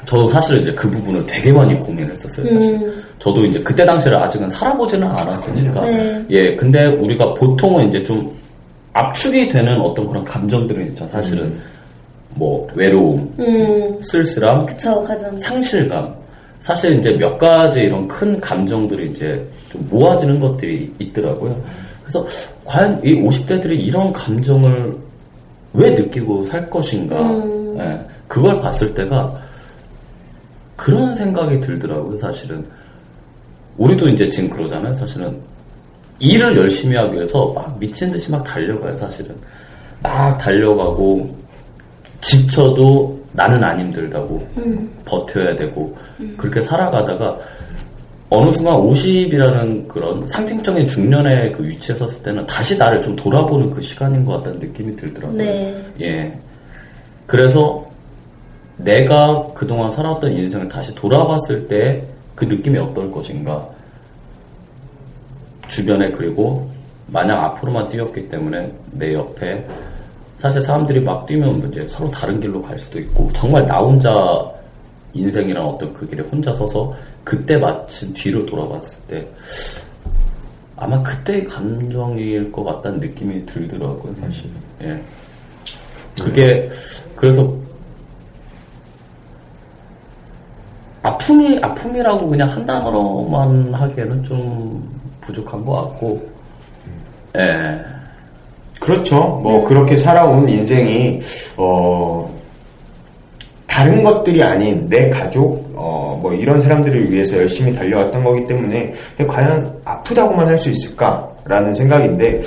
저도 0.05 0.27
사실 0.27 0.61
이제 0.61 0.71
그 0.73 0.89
부분을 0.89 1.25
되게 1.25 1.51
많이 1.51 1.77
고민을 1.79 2.11
했었어요. 2.11 2.45
사실. 2.47 2.75
음. 2.75 3.03
저도 3.19 3.45
이제 3.45 3.59
그때 3.61 3.85
당시를 3.85 4.17
아직은 4.17 4.49
살아보지는 4.49 5.07
않았으니까. 5.07 5.81
네. 5.85 6.25
예, 6.29 6.55
근데 6.55 6.85
우리가 6.87 7.33
보통은 7.35 7.87
이제 7.89 8.03
좀 8.03 8.29
압축이 8.93 9.49
되는 9.49 9.79
어떤 9.79 10.07
그런 10.07 10.23
감정들은 10.25 10.89
있죠. 10.89 11.07
사실은 11.07 11.57
뭐 12.35 12.67
외로움, 12.75 13.33
음, 13.39 14.01
쓸쓸함, 14.01 14.65
그쵸. 14.65 15.05
상실감. 15.37 16.13
사실 16.59 16.97
이제 16.97 17.11
몇 17.17 17.37
가지 17.37 17.81
이런 17.81 18.07
큰 18.07 18.39
감정들이 18.39 19.11
이제 19.11 19.45
좀 19.69 19.85
모아지는 19.89 20.39
것들이 20.39 20.93
있더라고요. 20.97 21.61
그래서 22.01 22.25
과연 22.63 23.01
이 23.03 23.15
50대들이 23.21 23.71
이런 23.85 24.13
감정을 24.13 24.95
왜 25.73 25.89
느끼고 25.91 26.43
살 26.43 26.69
것인가. 26.69 27.19
음. 27.19 27.77
예, 27.79 27.99
그걸 28.27 28.59
봤을 28.59 28.93
때가 28.93 29.33
그런 30.75 31.13
생각이 31.13 31.59
들더라고요, 31.59 32.15
사실은. 32.17 32.65
우리도 33.77 34.07
이제 34.09 34.29
지금 34.29 34.49
그러잖아요, 34.49 34.93
사실은. 34.93 35.35
일을 36.19 36.55
열심히 36.57 36.95
하기 36.95 37.17
위해서 37.17 37.45
막 37.53 37.77
미친 37.79 38.11
듯이 38.11 38.31
막 38.31 38.43
달려가요, 38.43 38.95
사실은. 38.95 39.35
막 40.01 40.37
달려가고, 40.37 41.29
지쳐도 42.23 43.21
나는 43.33 43.63
안 43.63 43.79
힘들다고 43.79 44.41
버텨야 45.05 45.55
되고 45.55 45.95
그렇게 46.37 46.61
살아가다가 46.61 47.37
어느 48.29 48.49
순간 48.51 48.75
50이라는 48.75 49.87
그런 49.87 50.25
상징적인 50.25 50.87
중년의 50.87 51.51
그 51.51 51.67
위치에 51.67 51.95
섰을 51.95 52.23
때는 52.23 52.45
다시 52.47 52.75
나를 52.77 53.01
좀 53.01 53.15
돌아보는 53.15 53.71
그 53.71 53.81
시간인 53.81 54.25
것 54.25 54.37
같다는 54.37 54.59
느낌이 54.59 54.95
들더라고요. 54.95 55.37
네. 55.37 55.85
예. 56.01 56.39
그래서 57.27 57.85
내가 58.77 59.43
그동안 59.53 59.91
살았던 59.91 60.31
인생을 60.31 60.67
다시 60.67 60.93
돌아봤을 60.95 61.67
때 61.67 62.13
그 62.35 62.45
느낌이 62.45 62.77
어떨 62.79 63.11
것인가. 63.11 63.67
주변에 65.67 66.11
그리고 66.11 66.69
마냥 67.07 67.43
앞으로만 67.45 67.89
뛰었기 67.89 68.29
때문에 68.29 68.71
내 68.91 69.13
옆에 69.13 69.65
사실 70.43 70.61
사람들이 70.61 70.99
막 70.99 71.25
뛰면 71.25 71.71
이제 71.71 71.87
서로 71.87 72.11
다른 72.11 72.37
길로 72.37 72.61
갈 72.61 72.77
수도 72.77 72.99
있고 72.99 73.31
정말 73.31 73.65
나 73.65 73.77
혼자 73.77 74.11
인생이란 75.13 75.63
어떤 75.63 75.93
그 75.93 76.05
길에 76.05 76.21
혼자 76.21 76.53
서서 76.55 76.93
그때 77.23 77.55
마침 77.55 78.11
뒤로 78.13 78.45
돌아봤을 78.45 79.01
때 79.07 79.25
아마 80.75 81.01
그때의 81.01 81.45
감정일 81.45 82.51
것 82.51 82.65
같다는 82.65 82.99
느낌이 82.99 83.45
들더라고요 83.45 84.13
사실. 84.15 84.49
예. 84.81 85.01
그게 86.21 86.69
그래서 87.15 87.49
아픔이 91.03 91.57
아픔이라고 91.61 92.27
그냥 92.27 92.49
한 92.49 92.65
단어로만 92.65 93.73
하기에는 93.73 94.23
좀 94.25 95.01
부족한 95.21 95.63
것 95.63 95.71
같고 95.71 96.29
예 97.37 98.02
그렇죠. 98.83 99.39
뭐 99.41 99.63
그렇게 99.63 99.95
살아온 99.95 100.47
인생이 100.49 101.19
어 101.57 102.29
다른 103.67 104.03
것들이 104.03 104.43
아닌 104.43 104.87
내 104.89 105.09
가족 105.09 105.71
어 105.75 106.03
뭐 106.23 106.33
이런 106.33 106.57
사람들을 106.59 107.11
위해서 107.11 107.37
열심히 107.37 107.73
달려왔던 107.73 108.23
거기 108.23 108.45
때문에 108.45 108.93
과연 109.27 109.77
아프다고만 109.83 110.47
할 110.47 110.57
수 110.57 110.69
있을까라는 110.69 111.73
생각인데 111.73 112.41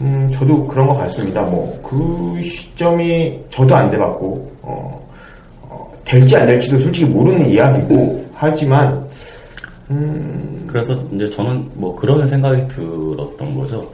음 0.00 0.28
저도 0.32 0.66
그런 0.66 0.88
것 0.88 0.94
같습니다. 0.98 1.42
뭐 1.42 1.78
그 1.84 2.40
시점이 2.42 3.38
저도 3.50 3.76
안 3.76 3.88
돼봤고 3.90 4.50
어, 4.62 5.08
어, 5.62 5.92
될지 6.04 6.36
안 6.36 6.46
될지도 6.46 6.80
솔직히 6.80 7.06
모르는 7.08 7.48
이야기고 7.48 8.24
하지만 8.34 9.08
그래서 10.66 10.92
이제 11.12 11.28
저는 11.30 11.68
뭐 11.74 11.94
그런 11.94 12.26
생각이 12.26 12.66
들었던 12.68 13.54
거죠. 13.54 13.86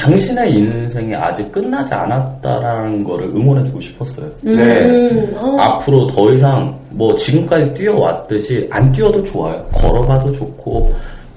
당신의 0.00 0.54
인생이 0.54 1.14
아직 1.14 1.52
끝나지 1.52 1.92
않았다라는 1.92 3.04
거를 3.04 3.26
응원해 3.28 3.64
주고 3.66 3.80
싶었어요. 3.80 4.30
네. 4.40 4.52
음, 4.52 5.36
어. 5.36 5.56
앞으로 5.58 6.06
더 6.06 6.32
이상 6.32 6.74
뭐 6.90 7.14
지금까지 7.16 7.74
뛰어왔듯이 7.74 8.66
안 8.70 8.90
뛰어도 8.92 9.22
좋아요. 9.24 9.62
걸어가도 9.72 10.32
좋고 10.32 10.90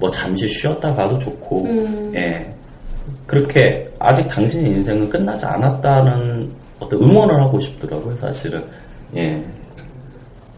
뭐 0.04 0.12
잠시 0.12 0.48
쉬었다 0.50 0.94
가도 0.94 1.18
좋고 1.18 1.66
예 2.16 2.46
그렇게 3.26 3.88
아직 4.00 4.28
당신의 4.28 4.72
인생은 4.72 5.08
끝나지 5.08 5.46
않았다는 5.46 6.52
어떤 6.78 7.02
응원을 7.02 7.42
하고 7.42 7.58
싶더라고요 7.58 8.14
사실은 8.18 8.62
예 9.16 9.42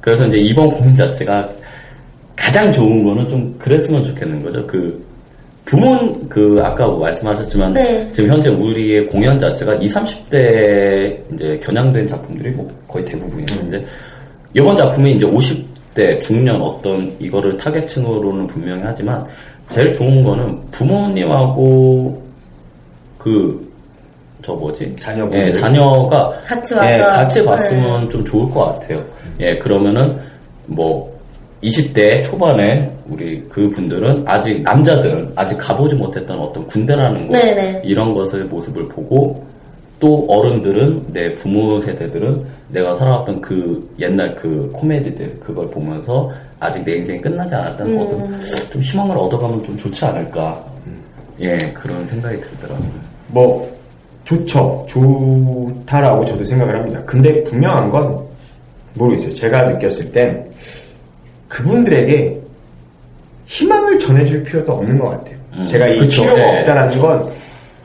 그래서 0.02 0.26
이제 0.26 0.38
이번 0.38 0.72
공연 0.72 0.96
자체가 0.96 1.48
가장 2.36 2.72
좋은 2.72 3.04
거는 3.04 3.30
좀 3.30 3.56
그랬으면 3.60 4.04
좋겠는 4.04 4.42
거죠 4.42 4.66
그 4.66 5.05
부모 5.66 5.98
그 6.30 6.58
아까 6.62 6.86
뭐 6.88 7.00
말씀하셨지만 7.00 7.74
네. 7.74 8.08
지금 8.14 8.30
현재 8.30 8.50
우리의 8.50 9.08
공연 9.08 9.40
자체가 9.40 9.76
20, 9.76 9.98
30대 9.98 11.34
이제 11.34 11.60
겨냥된 11.64 12.08
작품들이 12.08 12.52
뭐 12.52 12.70
거의 12.88 13.04
대부분인데 13.06 13.86
이번 14.54 14.78
작품이 14.78 15.14
이제 15.14 15.26
50대 15.26 16.22
중년 16.22 16.62
어떤 16.62 17.14
이거를 17.20 17.58
타겟층으로는 17.58 18.48
분명히 18.48 18.82
하지만 18.86 19.26
제일 19.70 19.92
좋은 19.92 20.24
거는 20.24 20.62
부모님하고 20.72 22.24
그 23.18 23.66
저 24.46 24.54
뭐지 24.54 24.96
자녀분들. 24.96 25.48
예, 25.48 25.54
자녀가 25.54 26.32
같이 26.46 26.76
예, 26.76 27.00
와서. 27.02 27.18
같이 27.20 27.44
봤으면 27.44 28.08
좀 28.12 28.24
좋을 28.24 28.48
것 28.52 28.66
같아요. 28.66 29.04
예, 29.40 29.58
그러면은 29.58 30.16
뭐 30.68 31.12
20대 31.64 32.24
초반에 32.24 32.92
우리 33.08 33.42
그 33.50 33.70
분들은 33.70 34.24
아직 34.28 34.62
남자들은 34.62 35.32
아직 35.36 35.58
가보지 35.58 35.96
못했던 35.96 36.40
어떤 36.40 36.66
군대라는 36.68 37.28
거 37.28 37.34
네네. 37.34 37.82
이런 37.84 38.14
것의 38.14 38.44
모습을 38.46 38.88
보고 38.88 39.46
또 40.00 40.26
어른들은 40.28 41.08
내 41.14 41.34
부모 41.36 41.80
세대들은 41.80 42.46
내가 42.70 42.94
살아왔던 42.94 43.42
그 43.42 43.90
옛날 44.00 44.36
그 44.36 44.70
코미디들 44.74 45.40
그걸 45.40 45.68
보면서 45.70 46.32
아직 46.60 46.84
내 46.84 46.96
인생이 46.96 47.22
끝나지 47.22 47.56
않았다는 47.56 48.02
어떤 48.02 48.40
좀 48.70 48.82
희망을 48.82 49.18
얻어가면 49.18 49.64
좀 49.64 49.78
좋지 49.78 50.06
않을까 50.06 50.64
예 51.40 51.58
그런 51.74 52.06
생각이 52.06 52.38
들더라고요. 52.38 52.92
뭐 53.28 53.76
좋죠. 54.26 54.86
좋다라고 54.90 56.26
저도 56.26 56.44
생각을 56.44 56.76
합니다. 56.76 57.02
근데 57.06 57.44
분명한 57.44 57.90
건 57.90 58.20
모르겠어요. 58.96 59.34
제가 59.34 59.64
느꼈을 59.72 60.12
땐 60.12 60.44
그분들에게 61.56 62.38
희망을 63.46 63.98
전해줄 63.98 64.44
필요도 64.44 64.74
없는 64.74 65.00
것 65.00 65.10
같아요. 65.10 65.36
음, 65.54 65.66
제가 65.66 65.88
이 65.88 66.00
그쵸. 66.00 66.24
필요가 66.24 66.42
네, 66.42 66.60
없다라는 66.60 67.00
건 67.00 67.32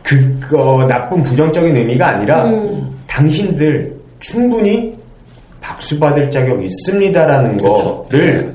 그거 0.03 0.85
나쁜 0.89 1.23
부정적인 1.23 1.77
의미가 1.77 2.09
아니라 2.09 2.51
당신들 3.07 3.95
충분히 4.19 4.99
박수 5.61 6.01
받을 6.01 6.29
자격 6.31 6.61
있습니다라는 6.65 7.53
그쵸. 7.59 8.07
거를 8.11 8.53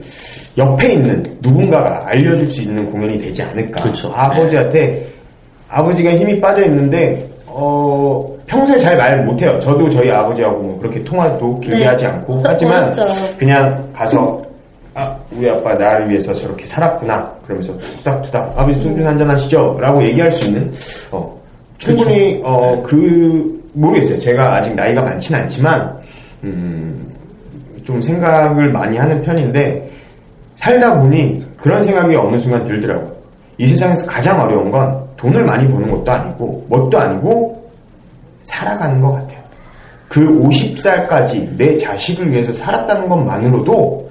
옆에 0.58 0.94
있는 0.94 1.24
누군가가 1.40 2.08
알려줄 2.08 2.46
수 2.48 2.62
있는 2.64 2.90
공연이 2.92 3.18
되지 3.20 3.42
않을까. 3.44 3.84
그쵸. 3.84 4.12
아버지한테 4.14 5.08
아버지가 5.70 6.12
힘이 6.12 6.42
빠져 6.42 6.66
있는데 6.66 7.26
어 7.46 8.36
평소에 8.48 8.78
잘 8.80 8.98
말 8.98 9.24
못해요. 9.24 9.58
저도 9.60 9.90
저희 9.90 10.12
아버지하고 10.12 10.62
뭐 10.62 10.80
그렇게 10.80 11.02
통화도 11.06 11.60
길게 11.62 11.78
네. 11.80 11.86
하지 11.86 12.06
않고 12.06 12.42
하지만 12.46 12.84
어렵죠. 12.84 13.06
그냥 13.38 13.90
가서 13.96 14.42
아 14.42 14.45
우리 15.36 15.50
아빠 15.50 15.74
나를 15.74 16.10
위해서 16.10 16.34
저렇게 16.34 16.66
살았구나 16.66 17.34
그러면서 17.46 17.76
투닥투닥 17.78 18.54
아버지 18.58 18.80
소주 18.80 19.06
한잔 19.06 19.30
하시죠 19.30 19.78
라고 19.80 20.02
얘기할 20.04 20.32
수 20.32 20.48
있는 20.48 20.74
어 21.12 21.40
충분히 21.78 22.42
어그 22.44 23.64
모르겠어요. 23.74 24.20
제가 24.20 24.56
아직 24.56 24.74
나이가 24.74 25.02
많지는 25.02 25.42
않지만 25.42 25.98
음, 26.44 27.14
좀 27.84 28.00
생각을 28.02 28.72
많이 28.72 28.98
하는 28.98 29.22
편인데 29.22 29.92
살다 30.56 31.00
보니 31.00 31.46
그런 31.58 31.84
생각이 31.84 32.16
어느 32.16 32.38
순간 32.38 32.64
들더라고요. 32.64 33.14
이 33.58 33.68
세상에서 33.68 34.10
가장 34.10 34.42
어려운 34.42 34.72
건 34.72 35.06
돈을 35.18 35.46
많이 35.46 35.68
버는 35.68 35.90
것도 35.92 36.12
아니고, 36.12 36.66
뭣도 36.70 37.00
아니고, 37.00 37.72
살아가는 38.42 39.00
것 39.00 39.14
같아요. 39.14 39.40
그 40.08 40.40
50살까지 40.42 41.58
내 41.58 41.78
자식을 41.78 42.32
위해서 42.32 42.54
살았다는 42.54 43.08
것만으로도, 43.08 44.05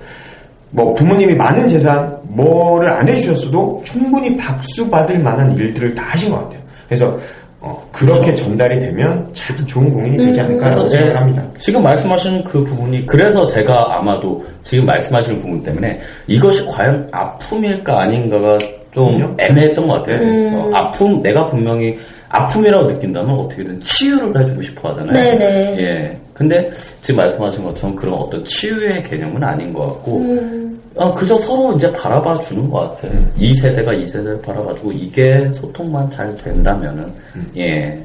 뭐 0.74 0.92
부모님이 0.94 1.34
많은 1.34 1.68
재산, 1.68 2.12
뭐를 2.24 2.90
안 2.90 3.08
해주셨어도 3.08 3.80
충분히 3.84 4.36
박수 4.36 4.88
받을 4.90 5.18
만한 5.20 5.56
일들을 5.56 5.94
다 5.94 6.02
하신 6.08 6.30
것 6.32 6.42
같아요. 6.42 6.60
그래서, 6.88 7.16
어, 7.60 7.88
그렇게 7.92 8.34
전달이 8.34 8.80
되면 8.80 9.26
참 9.32 9.56
좋은 9.64 9.88
공연이 9.90 10.18
되지 10.18 10.40
않을까라고 10.40 10.74
그래서 10.76 10.88
제 10.88 10.98
생각을 10.98 11.20
합니다. 11.20 11.44
지금 11.58 11.82
말씀하신 11.82 12.42
그 12.44 12.62
부분이 12.64 13.06
그래서 13.06 13.46
제가 13.46 13.96
아마도 13.96 14.44
지금 14.62 14.84
말씀하시는 14.84 15.40
부분 15.40 15.62
때문에 15.62 15.98
이것이 16.26 16.66
과연 16.66 17.08
아픔일까 17.12 18.02
아닌가가 18.02 18.58
좀 18.90 19.16
그럼요. 19.16 19.34
애매했던 19.38 19.88
것 19.88 19.94
같아요. 19.94 20.20
음. 20.22 20.54
어, 20.54 20.70
아픔 20.74 21.22
내가 21.22 21.48
분명히 21.48 21.98
아픔이라고 22.28 22.86
느낀다면 22.90 23.30
어떻게든 23.30 23.80
치유를 23.80 24.42
해주고 24.42 24.60
싶어 24.60 24.90
하잖아요. 24.90 25.12
네네. 25.12 25.76
예. 25.78 26.18
근데 26.34 26.68
지금 27.00 27.18
말씀하신 27.18 27.64
것처럼 27.64 27.96
그런 27.96 28.14
어떤 28.14 28.44
치유의 28.44 29.04
개념은 29.04 29.42
아닌 29.42 29.72
것 29.72 29.86
같고 29.86 30.18
음. 30.18 30.63
어, 30.96 31.12
그저 31.12 31.36
서로 31.38 31.72
이제 31.74 31.90
바라봐 31.92 32.40
주는 32.40 32.68
것 32.70 32.96
같아요. 33.00 33.20
이 33.36 33.52
세대가 33.54 33.92
이 33.92 34.06
세대를 34.06 34.40
바라봐 34.42 34.74
주고 34.76 34.92
이게 34.92 35.48
소통만 35.48 36.08
잘 36.10 36.34
된다면은 36.36 37.12
예. 37.56 38.00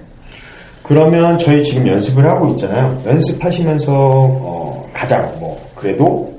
그러면 0.82 1.38
저희 1.38 1.64
지금 1.64 1.88
연습을 1.88 2.26
하고 2.28 2.48
있잖아요. 2.50 3.00
연습하시면서 3.06 3.92
어, 3.94 4.90
가장 4.94 5.22
뭐 5.40 5.60
그래도 5.76 6.34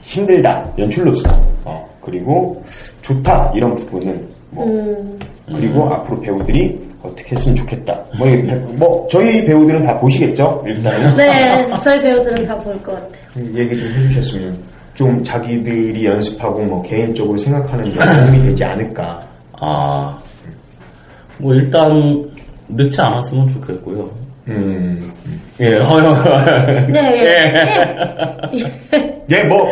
힘들다 0.00 0.66
연출로서 0.78 1.28
어, 1.64 1.86
그리고 2.00 2.62
좋다 3.02 3.52
이런 3.54 3.74
부분은 3.76 4.26
뭐 4.50 4.64
음. 4.66 5.18
그리고 5.48 5.84
앞으로 5.90 6.18
배우들이 6.22 6.82
어떻게 7.02 7.36
했으면 7.36 7.54
좋겠다. 7.56 8.02
뭐, 8.18 8.26
이 8.26 8.42
배- 8.42 8.54
뭐 8.54 9.06
저희 9.10 9.44
배우들은 9.44 9.82
다 9.82 9.98
보시겠죠. 10.00 10.64
일단은 10.66 11.14
네, 11.18 11.66
저희 11.84 12.00
배우들은 12.00 12.46
다 12.46 12.56
볼 12.60 12.72
것 12.82 12.92
같아요. 12.94 13.58
얘기 13.58 13.76
좀 13.78 13.90
해주셨으면 13.90 14.56
좀 14.94 15.22
자기들이 15.24 16.06
연습하고 16.06 16.62
뭐 16.64 16.82
개인적으로 16.82 17.36
생각하는 17.36 17.84
데 17.92 17.98
도움이 17.98 18.42
되지 18.44 18.64
않을까. 18.64 19.20
아, 19.60 20.16
뭐 21.38 21.54
일단 21.54 22.24
늦지 22.68 23.00
않았으면 23.00 23.48
좋겠고요. 23.48 24.10
음, 24.48 25.12
예, 25.60 25.76
허용. 25.82 26.14
네, 26.92 27.24
예. 28.52 28.62
예, 29.30 29.44
뭐 29.44 29.66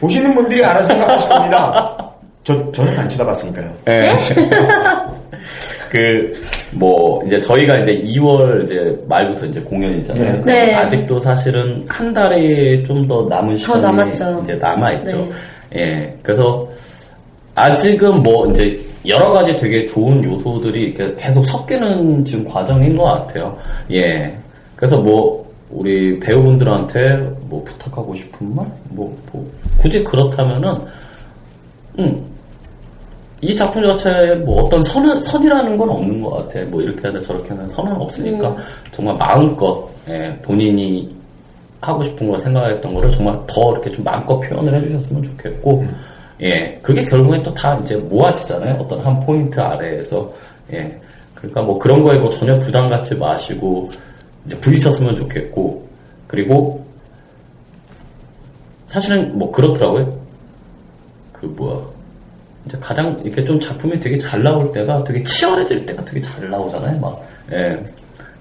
보시는 0.00 0.34
분들이 0.34 0.64
알아서 0.64 0.88
생각하실 0.88 1.28
겁니다. 1.28 1.96
저 2.44 2.72
저는 2.72 2.98
안 2.98 3.08
쳐다봤으니까요. 3.08 3.72
예. 3.88 4.14
그, 5.90 6.34
뭐, 6.72 7.22
이제 7.26 7.40
저희가 7.40 7.78
이제 7.78 8.02
2월 8.02 8.64
이제 8.64 8.96
말부터 9.08 9.46
이제 9.46 9.60
공연이잖아요. 9.60 10.44
네. 10.44 10.74
아직도 10.74 11.20
사실은 11.20 11.84
한 11.88 12.12
달이 12.12 12.84
좀더 12.84 13.26
남은 13.28 13.56
시간이 13.56 13.82
남았죠. 13.82 14.40
이제 14.44 14.54
남아 14.54 14.92
있죠. 14.94 15.16
네. 15.70 15.80
예. 15.80 16.18
그래서 16.22 16.68
아직은 17.54 18.22
뭐 18.22 18.50
이제 18.50 18.78
여러 19.06 19.30
가지 19.30 19.56
되게 19.56 19.86
좋은 19.86 20.22
요소들이 20.24 20.94
계속 21.16 21.44
섞이는 21.44 22.24
지금 22.24 22.44
과정인 22.48 22.96
것 22.96 23.04
같아요. 23.04 23.56
예. 23.92 24.36
그래서 24.74 24.98
뭐, 24.98 25.46
우리 25.70 26.18
배우분들한테 26.20 27.16
뭐 27.48 27.62
부탁하고 27.64 28.14
싶은 28.14 28.54
말? 28.54 28.66
뭐, 28.90 29.16
뭐 29.32 29.50
굳이 29.78 30.02
그렇다면은, 30.02 30.74
음, 31.98 32.24
이 33.42 33.54
작품 33.54 33.82
자체에 33.82 34.34
뭐 34.36 34.62
어떤 34.64 34.82
선, 34.82 35.20
선이라는 35.20 35.76
건 35.76 35.90
없는 35.90 36.22
것 36.22 36.30
같아. 36.30 36.64
뭐 36.70 36.80
이렇게 36.80 37.06
하든 37.06 37.22
저렇게 37.22 37.50
하든 37.50 37.68
선은 37.68 37.92
없으니까 37.96 38.56
정말 38.92 39.16
마음껏 39.16 39.88
예, 40.08 40.34
본인이 40.42 41.14
하고 41.80 42.02
싶은 42.04 42.30
거 42.30 42.38
생각했던 42.38 42.94
거를 42.94 43.10
정말 43.10 43.38
더 43.46 43.72
이렇게 43.72 43.90
좀 43.90 44.04
마음껏 44.04 44.40
표현을 44.40 44.74
해주셨으면 44.76 45.22
좋겠고, 45.22 45.84
예, 46.42 46.78
그게 46.82 47.02
결국엔 47.04 47.42
또 47.42 47.52
다 47.54 47.76
이제 47.78 47.96
모아지잖아요. 47.96 48.74
어떤 48.80 49.00
한 49.00 49.20
포인트 49.20 49.60
아래에서, 49.60 50.32
예. 50.72 51.00
그러니까 51.34 51.62
뭐 51.62 51.78
그런 51.78 52.02
거에 52.02 52.18
뭐 52.18 52.30
전혀 52.30 52.58
부담 52.58 52.88
갖지 52.88 53.14
마시고, 53.14 53.88
이제 54.46 54.58
부딪혔으면 54.60 55.14
좋겠고, 55.14 55.86
그리고, 56.26 56.84
사실은 58.86 59.36
뭐 59.38 59.50
그렇더라고요. 59.52 60.18
그 61.32 61.46
뭐야. 61.46 61.95
이제 62.66 62.76
가장 62.80 63.18
이렇게 63.24 63.44
좀 63.44 63.60
작품이 63.60 63.98
되게 64.00 64.18
잘 64.18 64.42
나올 64.42 64.70
때가 64.72 65.02
되게 65.04 65.22
치열해질 65.22 65.86
때가 65.86 66.04
되게 66.04 66.20
잘 66.20 66.50
나오잖아요. 66.50 67.00
막, 67.00 67.22
예. 67.52 67.78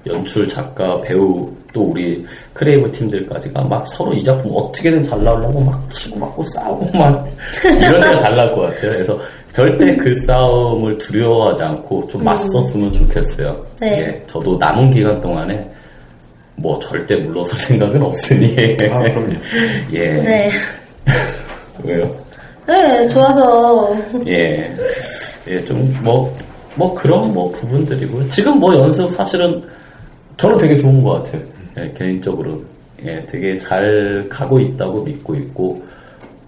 연출, 0.08 0.48
작가, 0.48 1.00
배우, 1.02 1.52
또 1.74 1.82
우리 1.82 2.24
creative 2.54 2.92
팀들까지가 2.92 3.64
막 3.64 3.88
서로 3.88 4.14
이 4.14 4.24
작품 4.24 4.52
어떻게든 4.54 5.04
잘 5.04 5.24
나오려고 5.24 5.60
막 5.60 5.90
치고 5.92 6.20
받고 6.20 6.44
싸우고 6.44 6.98
막 6.98 7.28
이런 7.66 8.00
데가 8.00 8.16
잘 8.18 8.36
나올 8.36 8.54
것 8.54 8.62
같아요. 8.62 8.92
그래서 8.92 9.20
절대 9.52 9.96
그 9.96 10.20
싸움을 10.26 10.98
두려워하지 10.98 11.64
않고 11.64 12.08
좀 12.08 12.24
맞섰으면 12.24 12.94
좋겠어요. 12.94 13.66
네. 13.80 14.00
예. 14.00 14.24
저도 14.28 14.58
남은 14.58 14.92
기간 14.92 15.20
동안에 15.20 15.68
뭐 16.56 16.80
절대 16.80 17.16
물러설 17.18 17.58
생각은 17.60 18.02
없으니. 18.02 18.56
아, 18.92 19.00
그럼요. 19.02 19.34
예. 19.94 20.10
네. 20.10 20.52
왜요? 21.84 22.25
네, 22.68 23.08
좋아서. 23.10 23.96
예. 24.28 24.76
예, 25.48 25.64
좀, 25.66 25.94
뭐, 26.04 26.36
뭐 26.76 26.94
그런 26.94 27.32
뭐 27.34 27.50
부분들이고요. 27.52 28.30
지금 28.30 28.60
뭐 28.60 28.74
연습 28.76 29.12
사실은 29.12 29.64
저는 30.38 30.58
되게 30.58 30.80
좋은 30.80 31.04
것 31.04 31.24
같아요. 31.24 31.42
예, 31.78 31.92
개인적으로. 31.96 32.62
예, 33.06 33.24
되게 33.28 33.58
잘 33.60 34.26
가고 34.30 34.60
있다고 34.60 35.04
믿고 35.04 35.36
있고, 35.36 35.84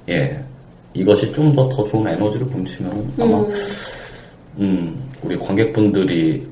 예. 0.10 0.40
이것이 0.94 1.32
좀 1.34 1.54
더 1.56 1.70
더 1.70 1.84
좋은 1.86 2.08
에너지를 2.08 2.48
분치면 2.48 3.14
아마, 3.20 3.38
음, 4.60 4.98
우리 5.22 5.38
관객분들이에게 5.38 6.48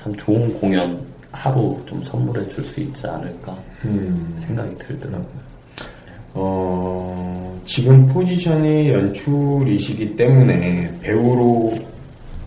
참 0.00 0.14
좋은 0.16 0.52
공연 0.54 0.96
하루 1.32 1.76
좀 1.86 2.00
선물해 2.04 2.46
줄 2.48 2.62
수 2.62 2.80
있지 2.80 3.04
않을까 3.08 3.56
음. 3.86 4.36
생각이 4.38 4.76
들더라고요. 4.78 5.41
어, 6.34 7.60
지금 7.66 8.06
포지션이 8.08 8.90
연출이시기 8.90 10.16
때문에 10.16 10.90
배우로 11.00 11.72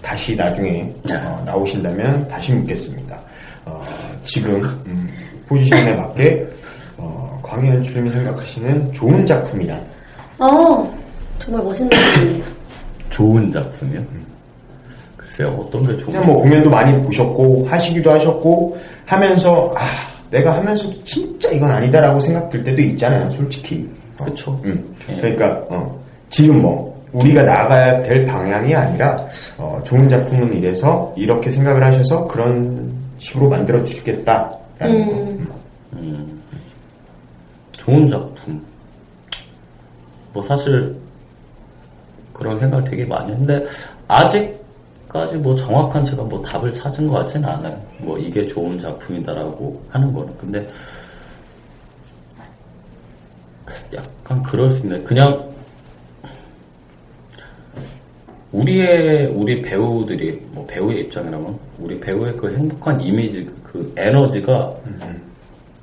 다시 0.01 0.35
나중에 0.35 0.89
어, 1.11 1.43
나오신다면 1.45 2.27
다시 2.27 2.53
묻겠습니다. 2.53 3.19
어, 3.65 3.81
지금 4.23 4.61
음, 4.87 5.09
포지션에 5.47 5.95
맞게 5.95 6.47
어, 6.97 7.39
광희 7.43 7.69
연출님이 7.69 8.11
생각하시는 8.11 8.91
좋은 8.93 9.25
작품이다. 9.25 9.79
어, 10.39 10.97
정말 11.39 11.63
멋있는 11.63 11.89
분입니다. 11.89 12.47
좋은 13.09 13.51
작품이요? 13.51 14.01
글쎄요, 15.15 15.49
어떤 15.59 15.81
게 15.83 15.93
좋은 15.97 16.05
그냥 16.05 16.25
뭐 16.25 16.41
공연도 16.41 16.69
많이 16.69 17.01
보셨고 17.03 17.67
하시기도 17.67 18.11
하셨고 18.11 18.77
하면서 19.05 19.73
아 19.75 20.14
내가 20.31 20.57
하면서도 20.57 21.03
진짜 21.03 21.51
이건 21.51 21.71
아니다라고 21.71 22.19
생각될 22.19 22.63
때도 22.63 22.81
있잖아요, 22.81 23.29
솔직히. 23.31 23.89
어, 24.17 24.25
그쵸. 24.25 24.59
음. 24.63 24.95
예. 25.09 25.15
그러니까 25.15 25.61
어, 25.69 25.99
지금 26.29 26.61
뭐 26.61 26.95
우리가 27.11 27.43
나가야 27.43 28.03
될 28.03 28.25
방향이 28.25 28.73
아니라 28.75 29.25
어, 29.57 29.79
좋은 29.83 30.07
작품은 30.09 30.53
이래서 30.53 31.13
이렇게 31.15 31.49
생각을 31.49 31.83
하셔서 31.83 32.25
그런 32.27 32.93
식으로 33.19 33.49
만들어 33.49 33.83
주시겠다라는 33.83 35.45
거. 35.45 35.55
음. 35.93 36.41
좋은 37.73 38.09
작품. 38.09 38.61
뭐 40.33 40.43
사실 40.43 40.93
그런 42.33 42.57
생각을 42.57 42.83
되게 42.83 43.05
많이 43.05 43.31
했는데 43.31 43.65
아직 44.07 44.64
까지 45.15 45.38
뭐 45.38 45.56
정확한 45.56 46.04
제가 46.04 46.23
뭐 46.23 46.41
답을 46.41 46.73
찾은 46.73 47.08
것 47.08 47.19
같지는 47.19 47.47
않아요. 47.47 47.82
뭐 47.99 48.17
이게 48.17 48.45
좋은 48.45 48.78
작품이다라고 48.78 49.82
하는 49.88 50.13
거는. 50.13 50.38
근데 50.38 50.67
약간 53.93 54.43
그럴 54.43 54.69
수 54.69 54.86
있네. 54.86 54.99
그냥 55.04 55.41
우리의 58.51 59.28
우리 59.28 59.62
배우들이 59.62 60.38
뭐 60.51 60.65
배우의 60.67 60.99
입장이라면 61.04 61.58
우리 61.80 61.97
배우의 61.97 62.34
그 62.34 62.54
행복한 62.54 62.99
이미지 62.99 63.49
그 63.63 63.93
에너지가 63.95 64.75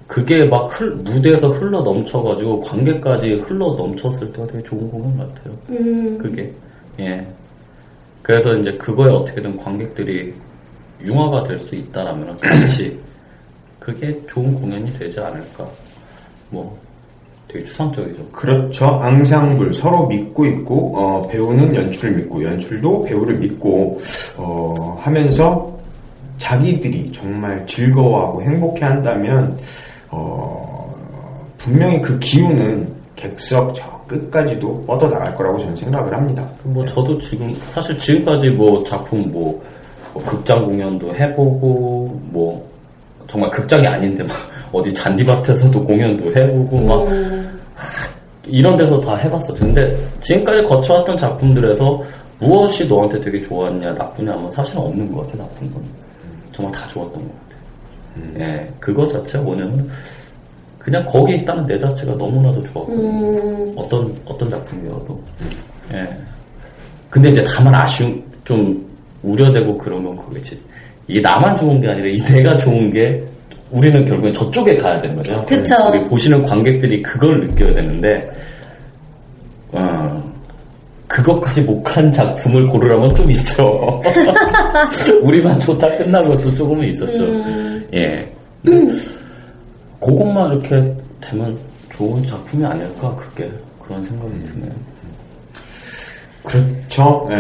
그게 0.07 0.45
막 0.45 0.66
흘, 0.79 0.90
무대에서 0.90 1.49
흘러 1.49 1.81
넘쳐가지고 1.81 2.61
관객까지 2.61 3.33
흘러 3.37 3.68
넘쳤을 3.77 4.31
때가 4.31 4.47
되게 4.47 4.62
좋은 4.62 4.90
공연 4.90 5.16
같아요. 5.16 5.57
음, 5.71 6.18
그게 6.18 6.53
예. 7.01 7.27
그래서 8.22 8.50
이제 8.56 8.72
그거에 8.72 9.11
어떻게든 9.11 9.56
관객들이 9.58 10.32
융화가 11.02 11.42
될 11.44 11.58
수 11.58 11.74
있다라면 11.74 12.38
같이 12.38 12.98
그게 13.78 14.16
좋은 14.28 14.54
공연이 14.54 14.92
되지 14.96 15.18
않을까. 15.20 15.66
뭐 16.50 16.78
되게 17.48 17.64
추상적이죠. 17.64 18.24
그렇죠. 18.28 18.87
앙상블 18.87 19.74
서로 19.74 20.06
믿고 20.06 20.46
있고 20.46 20.96
어, 20.96 21.26
배우는 21.28 21.74
연출을 21.74 22.16
믿고 22.16 22.42
연출도 22.44 23.02
배우를 23.04 23.38
믿고 23.38 24.00
어, 24.37 24.98
하면서 25.00 25.72
자기들이 26.38 27.11
정말 27.12 27.64
즐거워하고 27.66 28.42
행복해한다면 28.42 29.58
어, 30.11 30.94
분명히 31.58 32.00
그 32.00 32.18
기운은 32.18 32.92
객석 33.16 33.74
저 33.74 33.91
끝까지도 34.12 34.85
뻗어 34.87 35.09
나갈 35.09 35.35
거라고 35.35 35.59
저는 35.59 35.75
생각을 35.75 36.14
합니다. 36.14 36.46
뭐 36.64 36.85
저도 36.87 37.18
지금 37.18 37.55
사실 37.72 37.96
지금까지 37.96 38.51
뭐 38.51 38.85
작품 38.85 39.31
뭐, 39.33 39.62
뭐 40.12 40.22
극장 40.25 40.64
공연도 40.64 41.14
해보고 41.14 42.20
뭐 42.25 42.70
정말 43.27 43.51
극장이 43.51 43.87
아닌데 43.87 44.22
막 44.25 44.37
어디 44.70 44.92
잔디밭에서도 44.92 45.85
공연도 45.85 46.35
해보고 46.37 46.79
막 46.81 47.09
이런 48.44 48.77
데서 48.77 49.01
다 49.01 49.16
해봤어. 49.16 49.55
근데 49.55 49.96
지금까지 50.20 50.64
거쳐왔던 50.64 51.16
작품들에서 51.16 52.03
무엇이 52.38 52.87
너한테 52.87 53.20
되게 53.20 53.40
좋았냐 53.40 53.92
나쁘냐 53.92 54.33
하면 54.33 54.51
사실은 54.51 54.83
없는 54.83 55.12
것 55.12 55.22
같아 55.22 55.38
나쁜 55.44 55.72
건 55.72 55.83
정말 56.53 56.75
다 56.75 56.87
좋았던 56.88 57.22
것 57.22 57.31
같아. 57.31 58.40
예, 58.40 58.70
그거 58.79 59.07
자체가 59.07 59.42
뭐냐면 59.42 59.88
그냥 60.83 61.07
거기 61.07 61.37
있다는 61.37 61.64
내 61.66 61.79
자체가 61.79 62.12
너무나도 62.14 62.62
좋았고 62.64 62.92
음, 62.92 63.73
어떤 63.77 64.12
어떤 64.25 64.51
작품이어도 64.51 65.23
예. 65.95 66.09
근데 67.09 67.31
이제 67.31 67.45
다만 67.45 67.73
아쉬운 67.75 68.21
좀 68.45 68.85
우려되고 69.23 69.79
그러면 69.79 70.16
그거지. 70.16 70.61
이게 71.07 71.21
나만 71.21 71.57
좋은 71.59 71.81
게 71.81 71.88
아니라 71.88 72.09
이 72.09 72.18
내가 72.18 72.57
좋은 72.57 72.90
게 72.92 73.23
우리는 73.71 74.05
결국엔 74.05 74.35
저쪽에 74.35 74.77
가야 74.77 75.01
되는 75.01 75.16
거죠. 75.16 75.45
그쵸. 75.47 75.77
우리 75.88 76.03
보시는 76.05 76.42
관객들이 76.45 77.01
그걸 77.01 77.40
느껴야 77.47 77.75
되는데 77.75 78.29
어, 79.71 80.23
그것까지 81.07 81.61
못간 81.61 82.12
작품을 82.12 82.66
고르라면 82.66 83.14
좀 83.14 83.31
있죠. 83.31 84.03
우리만 85.23 85.61
좋다 85.61 85.87
끝난 85.97 86.27
것도 86.27 86.53
조금은 86.57 86.88
있었죠. 86.88 87.25
예. 87.95 88.29
근데 88.64 88.92
그것만 90.04 90.52
이렇게 90.52 90.94
되면 91.20 91.56
좋은 91.90 92.24
작품이 92.26 92.64
아닐까 92.64 93.14
그게 93.16 93.50
그런 93.80 94.02
생각이 94.02 94.32
드네요. 94.44 94.70
그렇죠. 96.42 97.28
예. 97.30 97.34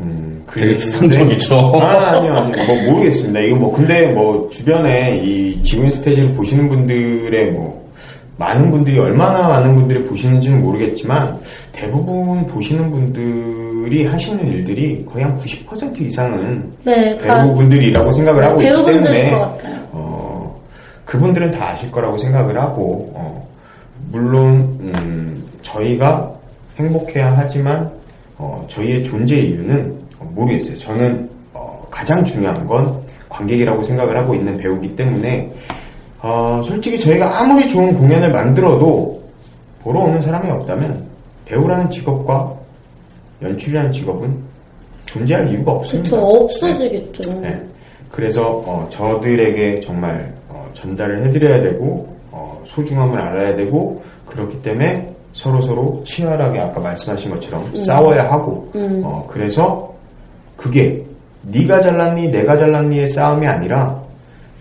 음, 0.00 0.42
되게 0.50 0.66
근데- 0.68 0.76
추상적이죠. 0.78 1.56
아, 1.80 2.12
아니요, 2.12 2.32
아니요. 2.34 2.64
뭐, 2.66 2.92
모르겠습니다. 2.92 3.40
이거 3.40 3.56
뭐, 3.56 3.72
근데 3.72 4.06
뭐, 4.12 4.48
주변에 4.50 5.18
이 5.22 5.62
지구인 5.62 5.90
스테이지를 5.90 6.32
보시는 6.32 6.68
분들의 6.68 7.50
뭐, 7.52 7.86
많은 8.38 8.70
분들이, 8.70 8.98
얼마나 8.98 9.48
많은 9.48 9.74
분들이 9.74 10.02
보시는지는 10.04 10.62
모르겠지만, 10.62 11.38
대부분 11.72 12.46
보시는 12.46 12.90
분들이 12.90 14.06
하시는 14.06 14.46
일들이 14.46 15.04
거의 15.04 15.24
한 15.24 15.38
90% 15.38 16.00
이상은 16.02 16.62
네, 16.84 17.16
다 17.18 17.42
배우분들이라고 17.44 18.10
생각을 18.12 18.44
하고 18.44 18.60
있기 18.62 18.70
때문에, 18.74 19.30
것 19.32 19.38
같아요. 19.38 19.74
어, 19.74 19.85
그분들은 21.06 21.52
다 21.52 21.70
아실 21.70 21.90
거라고 21.90 22.18
생각을 22.18 22.60
하고, 22.60 23.10
어, 23.14 23.48
물론, 24.10 24.60
음, 24.80 25.42
저희가 25.62 26.30
행복해야 26.78 27.32
하지만, 27.34 27.90
어, 28.36 28.62
저희의 28.68 29.02
존재 29.02 29.38
이유는 29.38 29.96
어, 30.18 30.30
모르겠어요. 30.34 30.76
저는 30.76 31.30
어, 31.54 31.86
가장 31.90 32.22
중요한 32.24 32.66
건 32.66 33.00
관객이라고 33.30 33.82
생각을 33.82 34.18
하고 34.18 34.34
있는 34.34 34.58
배우기 34.58 34.94
때문에, 34.94 35.50
어, 36.20 36.60
솔직히 36.64 36.98
저희가 36.98 37.40
아무리 37.40 37.68
좋은 37.68 37.96
공연을 37.96 38.32
만들어도 38.32 39.22
보러 39.80 40.00
오는 40.00 40.20
사람이 40.20 40.50
없다면 40.50 41.06
배우라는 41.46 41.88
직업과 41.90 42.52
연출이라는 43.42 43.92
직업은 43.92 44.36
존재할 45.06 45.48
이유가 45.50 45.72
없습니다. 45.72 46.10
그쵸 46.10 46.26
없어지겠죠. 46.26 47.40
네. 47.40 47.62
그래서 48.10 48.48
어, 48.66 48.88
저들에게 48.90 49.80
정말 49.80 50.34
어, 50.34 50.35
전달을 50.76 51.24
해드려야 51.24 51.62
되고 51.62 52.06
어, 52.30 52.62
소중함을 52.64 53.20
알아야 53.20 53.54
되고 53.56 54.02
그렇기 54.26 54.62
때문에 54.62 55.12
서로 55.32 55.60
서로 55.60 56.02
치열하게 56.04 56.60
아까 56.60 56.80
말씀하신 56.80 57.30
것처럼 57.30 57.76
싸워야 57.76 58.30
하고 58.30 58.70
음. 58.74 59.02
어, 59.04 59.26
그래서 59.28 59.92
그게 60.56 61.04
네가 61.42 61.80
잘났니 61.80 62.28
내가 62.28 62.56
잘났니의 62.56 63.08
싸움이 63.08 63.46
아니라 63.46 64.00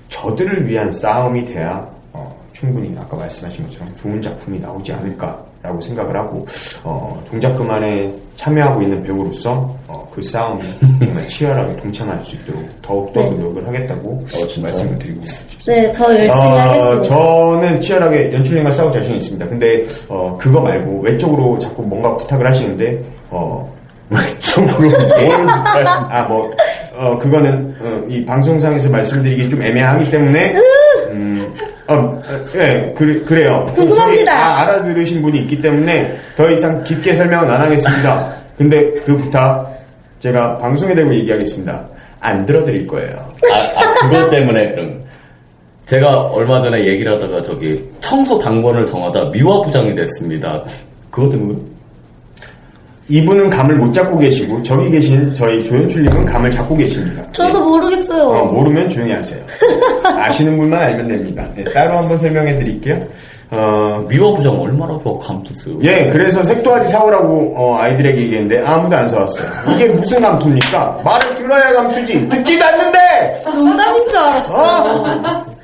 저들을 0.10 0.68
위한 0.68 0.92
싸움이 0.92 1.46
돼야 1.46 1.88
어, 2.14 2.36
충분히 2.54 2.96
아까 2.98 3.18
말씀하신 3.18 3.66
것처럼 3.66 3.96
좋은 3.96 4.22
작품이 4.22 4.60
나오지 4.60 4.94
않을까 4.94 5.45
라고 5.66 5.82
생각을 5.82 6.16
하고 6.16 6.46
어, 6.84 7.22
동작 7.30 7.54
그만에 7.54 8.12
참여하고 8.36 8.82
있는 8.82 9.04
배우로서 9.04 9.76
어, 9.88 10.08
그 10.14 10.22
싸움에 10.22 10.64
정말 11.04 11.28
치열하게 11.28 11.76
동참할 11.78 12.20
수 12.22 12.36
있도록 12.36 12.82
더욱더 12.82 13.22
네. 13.22 13.30
노력을 13.32 13.68
하겠다고 13.68 14.26
말씀을 14.62 15.00
드리고 15.00 15.22
싶습니다. 15.24 15.56
네, 15.66 15.92
더 15.92 16.14
열심히 16.14 16.48
어, 16.48 16.58
하겠습니다. 16.58 17.02
저는 17.02 17.82
치열하게 17.82 18.34
연출님과 18.34 18.72
싸울 18.72 18.92
자신이 18.92 19.18
있습니다. 19.18 19.48
근데 19.48 19.86
어, 20.08 20.38
그거 20.40 20.62
말고 20.62 21.02
외적으로 21.02 21.58
자꾸 21.58 21.82
뭔가 21.82 22.16
부탁을 22.18 22.48
하시는데 22.48 23.02
어, 23.32 23.74
외적으로 24.10 24.92
아뭐 26.10 26.52
어, 26.94 27.18
그거는 27.18 27.76
어, 27.82 28.04
이 28.08 28.24
방송상에서 28.24 28.90
말씀드리기 28.90 29.50
좀 29.50 29.64
애매하기 29.64 30.10
때문에 30.12 30.54
음, 30.54 30.62
어, 31.88 31.94
어, 31.96 32.22
예, 32.56 32.94
그, 32.98 33.24
그래요. 33.26 33.66
궁금합니다. 33.76 34.34
다 34.34 34.62
알아들으신 34.62 35.22
분이 35.22 35.40
있기 35.42 35.62
때문에 35.62 36.18
더 36.36 36.50
이상 36.50 36.84
깊게 36.84 37.14
설명은 37.14 37.50
안 37.50 37.62
하겠습니다. 37.62 38.36
근데 38.58 38.92
그 39.06 39.16
부탁 39.16 39.72
제가 40.20 40.58
방송에 40.58 40.96
대고 40.96 41.14
얘기하겠습니다. 41.14 41.86
안 42.20 42.46
들어드릴 42.46 42.88
거예요. 42.88 43.16
아, 43.54 43.58
아, 43.80 43.94
그것 44.10 44.30
때문에 44.30 44.72
그런. 44.72 45.06
제가 45.86 46.20
얼마 46.32 46.60
전에 46.60 46.84
얘기를 46.84 47.14
하다가 47.14 47.44
저기 47.44 47.88
청소 48.00 48.40
당번을 48.40 48.88
정하다 48.88 49.30
미화 49.30 49.62
부장이 49.62 49.94
됐습니다. 49.94 50.64
그것 51.12 51.30
때문에 51.30 51.60
이분은 53.08 53.50
감을 53.52 53.76
못 53.76 53.94
잡고 53.94 54.18
계시고 54.18 54.64
저기 54.64 54.90
계신 54.90 55.32
저희 55.34 55.64
조연출님은 55.64 56.26
감을 56.26 56.50
잡고 56.50 56.76
계십니다. 56.76 57.24
저도 57.34 57.62
모르겠어요. 57.62 58.24
어, 58.24 58.46
모르면 58.48 58.90
조용히 58.90 59.12
하세요. 59.12 59.40
아시는 60.04 60.58
분만 60.58 60.80
알면 60.82 61.08
됩니다. 61.08 61.48
네, 61.56 61.64
따로 61.72 62.00
한번 62.00 62.18
설명해 62.18 62.58
드릴게요. 62.58 63.00
어, 63.52 64.04
미화 64.10 64.34
부장 64.34 64.60
얼마나 64.60 64.98
좋아 65.04 65.20
감투스. 65.20 65.78
예, 65.84 66.10
그래서 66.12 66.44
색도하지 66.44 66.90
사오라고 66.90 67.54
어, 67.56 67.78
아이들에게 67.78 68.20
얘기했는데 68.24 68.66
아무도 68.66 68.96
안 68.96 69.08
사왔어요. 69.08 69.48
이게 69.76 69.88
무슨 69.90 70.20
감투입니까? 70.22 71.02
말을 71.06 71.36
들어야 71.36 71.74
감투지. 71.74 72.28
듣지도 72.30 72.66
않는데! 72.66 73.42
농담인 73.46 74.10
줄 74.10 74.18
알았어. 74.18 74.54
어? 74.56 75.55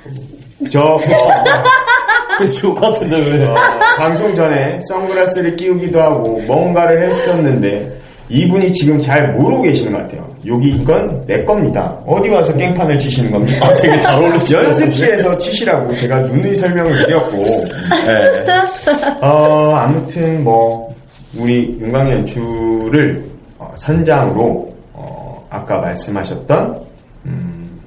저, 0.69 0.81
어, 0.81 0.99
그 2.37 2.51
좋을 2.53 2.75
것 2.75 2.93
같은데 2.93 3.17
왜? 3.17 3.45
어, 3.45 3.55
방송 3.97 4.33
전에 4.33 4.79
선글라스를 4.89 5.55
끼우기도 5.55 5.99
하고 6.01 6.39
뭔가를 6.41 7.03
했었는데 7.03 7.99
이분이 8.29 8.71
지금 8.73 8.99
잘 8.99 9.33
모르고 9.33 9.63
계시는 9.63 9.91
것 9.93 10.01
같아요. 10.03 10.27
여기 10.47 10.69
이건 10.69 11.23
내 11.27 11.43
겁니다. 11.43 11.95
어디 12.05 12.29
와서 12.29 12.55
깽판을 12.55 12.97
치시는 12.97 13.29
겁니까? 13.31 13.67
아, 13.67 13.75
되게 13.75 13.99
잘 13.99 14.17
어울리시네요. 14.17 14.65
연습실에서 14.67 15.37
치시라고 15.37 15.93
제가 15.95 16.19
누누이 16.21 16.55
설명을 16.55 17.05
드렸고 17.05 17.37
예. 18.07 18.45
어, 19.21 19.75
아무튼 19.77 20.43
뭐 20.43 20.91
우리 21.37 21.77
윤광의 21.79 22.13
연출을 22.13 23.23
어, 23.59 23.71
선장으로 23.75 24.73
어, 24.93 25.45
아까 25.49 25.77
말씀하셨던 25.79 26.81
음, 27.25 27.79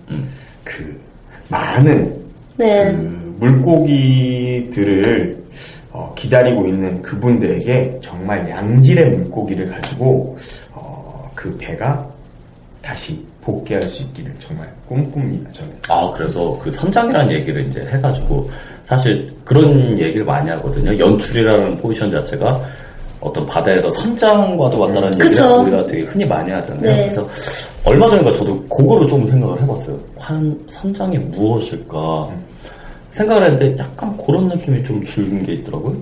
그 0.63 1.01
많은 1.49 2.24
네. 2.57 2.93
그 2.93 3.35
물고기들을 3.41 5.45
어, 5.91 6.13
기다리고 6.17 6.67
있는 6.67 7.01
그분들에게 7.03 7.99
정말 8.03 8.49
양질의 8.49 9.11
물고기를 9.11 9.69
가지고 9.69 10.37
어, 10.73 11.31
그 11.35 11.57
배가 11.57 12.05
다시 12.83 13.25
복귀할 13.41 13.83
수 13.83 14.03
있기를 14.03 14.33
정말 14.39 14.69
꿈꿉니다. 14.89 15.51
저는. 15.53 15.73
아, 15.89 16.11
그래서 16.13 16.59
그 16.63 16.71
선장이라는 16.71 17.33
얘기를 17.33 17.63
이제 17.67 17.81
해가지고 17.87 18.51
사실 18.85 19.33
그런 19.45 19.99
얘기를 19.99 20.25
많이 20.25 20.51
하거든요. 20.51 20.97
연출이라는 20.99 21.79
포지션 21.79 22.11
자체가 22.11 22.61
어떤 23.21 23.47
바다에서 23.47 23.91
선장과도 23.93 24.79
왔다는 24.79 25.09
얘기를 25.15 25.29
그쵸. 25.31 25.63
우리가 25.63 25.87
되게 25.87 26.03
흔히 26.03 26.25
많이 26.27 26.51
하잖아요. 26.51 26.83
네. 26.83 26.97
그래서 27.03 27.27
얼마 27.85 28.09
전인가 28.09 28.33
저도 28.33 28.59
그거를 28.67 29.07
좀 29.09 29.27
생각을 29.27 29.61
해봤어요. 29.63 29.99
한 30.19 30.59
선장이 30.69 31.19
무엇일까 31.19 32.31
생각을 33.11 33.45
했는데 33.45 33.77
약간 33.83 34.17
그런 34.17 34.49
느낌이 34.49 34.83
좀 34.85 35.05
들는 35.05 35.45
게 35.45 35.53
있더라고요. 35.55 35.97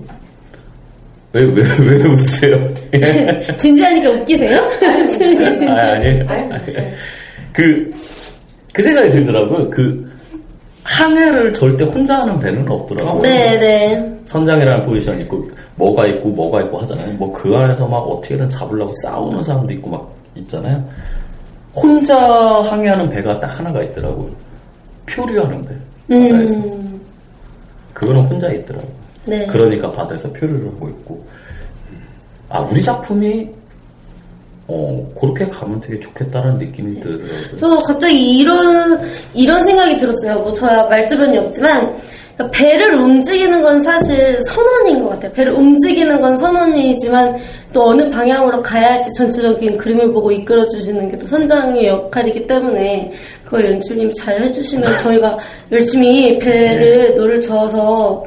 왜, 1.33 1.43
왜, 1.43 1.63
왜 1.79 2.03
웃으세요? 2.07 2.55
예. 2.93 3.47
진지하니까 3.57 4.09
웃기세요? 4.11 4.67
진지, 5.09 5.37
진지. 5.37 5.67
아, 5.67 5.91
아니, 5.93 6.19
그, 7.51 7.93
그 8.71 8.81
생각이 8.83 9.11
들더라고요. 9.11 9.69
그, 9.69 10.11
항해를 10.83 11.53
절대 11.53 11.83
혼자 11.85 12.19
하는 12.19 12.37
배는 12.39 12.69
없더라고요. 12.69 13.21
네, 13.21 13.57
네. 13.57 14.17
선장이라는 14.25 14.85
포지션이 14.85 15.23
있고 15.23 15.49
뭐가 15.75 16.05
있고 16.07 16.29
뭐가 16.29 16.61
있고 16.61 16.79
하잖아요. 16.81 17.13
뭐 17.13 17.31
그 17.33 17.55
안에서 17.55 17.87
막 17.87 17.97
어떻게든 17.99 18.49
잡으려고 18.49 18.93
싸우는 19.01 19.41
사람도 19.43 19.73
있고 19.73 19.89
막 19.91 20.13
있잖아요. 20.35 20.83
혼자 21.75 22.17
항해하는 22.17 23.09
배가 23.09 23.39
딱 23.39 23.59
하나가 23.59 23.81
있더라고요. 23.83 24.29
표류하는 25.07 25.61
배. 25.63 25.69
바다에서. 26.29 26.55
음, 26.55 27.01
그거는 27.93 28.21
혼자 28.23 28.47
있더라고요. 28.51 28.91
네. 29.25 29.45
그러니까 29.47 29.91
바다에서 29.91 30.31
표류를 30.33 30.67
하고 30.67 30.89
있고 30.89 31.25
아 32.49 32.59
우리 32.59 32.81
작품이 32.83 33.49
어 34.67 35.11
그렇게 35.19 35.47
가면 35.47 35.79
되게 35.81 35.99
좋겠다는 35.99 36.57
느낌이 36.59 36.99
들더라고요. 36.99 37.57
저 37.57 37.79
갑자기 37.79 38.37
이런 38.37 39.01
이런 39.33 39.65
생각이 39.65 39.99
들었어요. 39.99 40.35
뭐 40.39 40.53
저야 40.53 40.83
말주변이 40.83 41.37
없지만 41.37 41.95
배를 42.51 42.95
움직이는 42.95 43.61
건 43.61 43.81
사실 43.83 44.39
선언인 44.47 45.03
것 45.03 45.09
같아요. 45.11 45.31
배를 45.33 45.53
움직이는 45.53 46.19
건 46.19 46.35
선언이지만 46.37 47.37
또 47.71 47.89
어느 47.89 48.09
방향으로 48.09 48.61
가야 48.61 48.93
할지 48.93 49.11
전체적인 49.13 49.77
그림을 49.77 50.11
보고 50.11 50.31
이끌어 50.31 50.67
주시는 50.69 51.09
게 51.09 51.17
또 51.17 51.27
선장의 51.27 51.87
역할이기 51.87 52.47
때문에 52.47 53.11
그걸 53.45 53.65
연출님이 53.71 54.13
잘 54.15 54.41
해주시면 54.41 54.97
저희가 54.97 55.37
열심히 55.71 56.37
배를 56.39 57.15
노를 57.15 57.39
저어서 57.39 58.23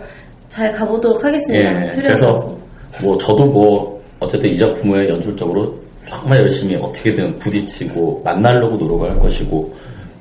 잘 0.48 0.72
가보도록 0.72 1.22
하겠습니다. 1.24 1.88
예, 1.88 1.92
그래서. 1.96 2.56
뭐 3.02 3.18
저도 3.18 3.44
뭐 3.44 4.00
어쨌든 4.20 4.48
이 4.50 4.56
작품을 4.56 5.08
연출적으로 5.08 5.74
정말 6.08 6.38
열심히 6.40 6.76
어떻게든 6.76 7.38
부딪히고 7.40 8.22
만나려고 8.24 8.76
노력을 8.76 9.10
할 9.10 9.18
것이고 9.18 9.74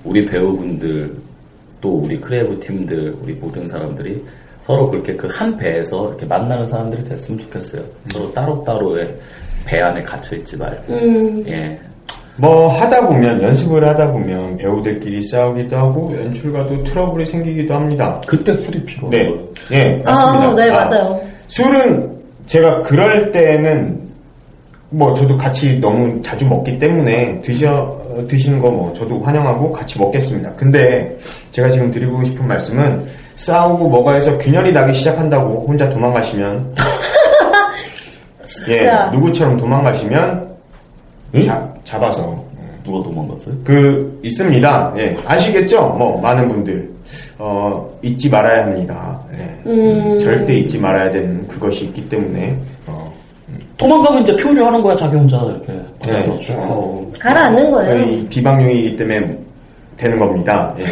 우리 0.04 0.26
배우분들 0.26 1.16
또 1.86 2.00
우리 2.04 2.20
creative 2.20 2.60
팀들 2.60 3.16
우리 3.22 3.34
모든 3.36 3.68
사람들이 3.68 4.26
서로 4.64 4.90
그렇게 4.90 5.16
그 5.16 5.28
한 5.28 5.56
배에서 5.56 6.08
이렇게 6.10 6.26
만나는 6.26 6.66
사람들이 6.66 7.04
됐으면 7.04 7.40
좋겠어요. 7.42 7.84
서로 8.12 8.32
따로따로의 8.32 9.16
배 9.66 9.80
안에 9.82 10.02
갇혀 10.02 10.36
있지 10.38 10.58
말고 10.58 10.94
음, 10.94 11.44
예. 11.48 11.80
뭐 12.38 12.68
하다 12.70 13.08
보면 13.08 13.42
연습을 13.44 13.88
하다 13.88 14.12
보면 14.12 14.58
배우들끼리 14.58 15.22
싸우기도 15.28 15.78
하고 15.78 16.12
연출가도 16.18 16.84
트러블이 16.86 17.24
생기기도 17.28 17.76
합니다. 17.76 18.20
그때 18.28 18.54
술이 18.56 18.84
필요해요. 18.84 19.32
네, 19.70 19.78
예, 19.78 20.02
맞습니다. 20.04 20.48
아, 20.50 20.56
네, 20.56 20.70
아, 20.72 20.86
맞아요. 20.86 21.22
술은 21.50 22.10
제가 22.48 22.82
그럴 22.82 23.32
때는 23.32 24.00
뭐 24.90 25.14
저도 25.14 25.38
같이 25.38 25.80
너무 25.80 26.20
자주 26.24 26.48
먹기 26.48 26.80
때문에 26.80 27.42
드셔 27.42 28.05
드시는 28.28 28.60
거 28.60 28.70
뭐 28.72 28.94
저도 28.94 29.20
환영하고 29.20 29.72
같이 29.72 30.00
먹겠습니다. 30.00 30.54
근데 30.54 31.18
제가 31.52 31.70
지금 31.70 31.92
드리고 31.92 32.24
싶은 32.24 32.48
말씀은 32.48 33.06
싸우고 33.36 33.90
뭐가 33.90 34.14
해서 34.14 34.38
균열이 34.38 34.72
나기 34.72 34.94
시작한다고 34.94 35.66
혼자 35.68 35.90
도망가시면 35.90 36.76
예 38.70 38.78
진짜. 38.78 39.10
누구처럼 39.12 39.58
도망가시면 39.58 40.48
자- 41.46 41.74
잡아서 41.84 42.44
누가 42.84 43.02
도망갔어요? 43.04 43.56
그 43.64 44.20
있습니다. 44.24 44.94
예, 44.98 45.18
아시겠죠? 45.26 45.82
뭐 45.98 46.22
많은 46.22 46.48
분들 46.48 46.90
어, 47.40 47.90
잊지 48.04 48.30
말아야 48.30 48.66
합니다. 48.66 49.20
예. 49.34 49.70
음. 49.70 50.20
절대 50.20 50.54
잊지 50.58 50.80
말아야 50.80 51.12
되는 51.12 51.46
그것이 51.48 51.86
있기 51.86 52.08
때문에 52.08 52.56
어, 52.88 52.95
도망가면 53.78 54.24
이제 54.24 54.36
표류하는 54.38 54.82
거야 54.82 54.96
자기 54.96 55.16
혼자 55.16 55.38
이렇게 55.38 55.74
네. 56.06 56.14
가서 56.14 56.40
쭉. 56.40 57.12
가라앉는 57.20 57.72
거예요. 57.72 58.04
이 58.04 58.28
비방용이기 58.28 58.98
때문에 58.98 59.38
되는 59.98 60.20
겁니다. 60.20 60.76
예. 60.80 60.84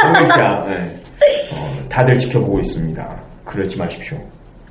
한 0.00 0.12
글자 0.12 0.66
예. 0.68 1.54
어, 1.54 1.70
다들 1.88 2.18
지켜보고 2.18 2.60
있습니다. 2.60 3.16
그러지 3.44 3.78
마십시오. 3.78 4.18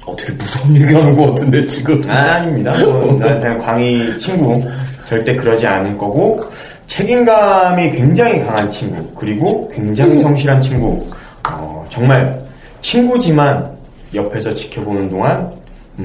어, 0.06 0.15
되게 0.15 0.34
무서운 0.34 0.75
얘기하는 0.75 1.15
것 1.15 1.27
같은데 1.30 1.63
지금. 1.65 2.04
아, 2.10 2.13
아닙니다. 2.36 2.77
뭐, 2.86 3.06
난 3.19 3.39
그냥 3.39 3.60
광희 3.62 4.17
친구 4.17 4.62
절대 5.06 5.36
그러지 5.36 5.65
않을 5.67 5.97
거고 5.97 6.41
책임감이 6.88 7.91
굉장히 7.91 8.43
강한 8.43 8.69
친구 8.71 9.04
그리고 9.15 9.69
굉장히 9.73 10.17
성실한 10.19 10.62
친구 10.62 11.06
어, 11.49 11.86
정말 11.89 12.39
친구지만 12.82 13.69
옆에서 14.13 14.54
지켜보는 14.54 15.10
동안 15.10 15.51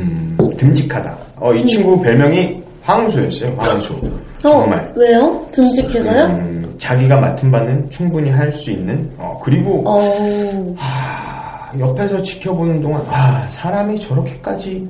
음, 0.01 0.37
듬직하다. 0.59 1.17
어, 1.37 1.55
이 1.55 1.65
친구 1.67 2.01
별명이 2.01 2.63
황소였어요. 2.83 3.55
황소. 3.59 3.95
어, 3.95 4.11
정말. 4.43 4.93
왜요? 4.95 5.45
듬직해서요? 5.53 6.25
음, 6.27 6.75
자기가 6.79 7.19
맡은 7.21 7.51
바는 7.51 7.91
충분히 7.91 8.31
할 8.31 8.51
수 8.53 8.71
있는 8.71 9.11
어, 9.19 9.39
그리고 9.43 9.83
어, 9.87 10.75
아, 10.79 11.73
옆에서 11.79 12.23
지켜보는 12.23 12.81
동안 12.83 13.03
아 13.11 13.47
사람이 13.51 13.99
저렇게까지 14.01 14.87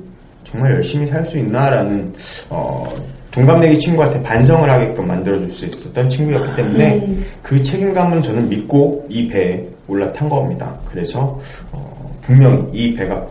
정말 0.49 0.75
열심히 0.75 1.07
살 1.07 1.25
수 1.25 1.37
있나라는 1.39 2.13
어, 2.49 2.85
동갑내기 3.31 3.79
친구한테 3.79 4.21
반성을 4.23 4.69
하게끔 4.69 5.07
만들어줄 5.07 5.49
수 5.51 5.65
있었던 5.65 6.09
친구였기 6.09 6.55
때문에 6.55 6.95
음. 6.97 7.25
그 7.43 7.61
책임감을 7.61 8.21
저는 8.21 8.47
믿고 8.49 9.05
이 9.09 9.27
배에 9.27 9.63
올라탄 9.87 10.29
겁니다. 10.29 10.75
그래서 10.89 11.39
어, 11.71 12.11
분명히 12.21 12.63
이 12.73 12.93
배가 12.95 13.25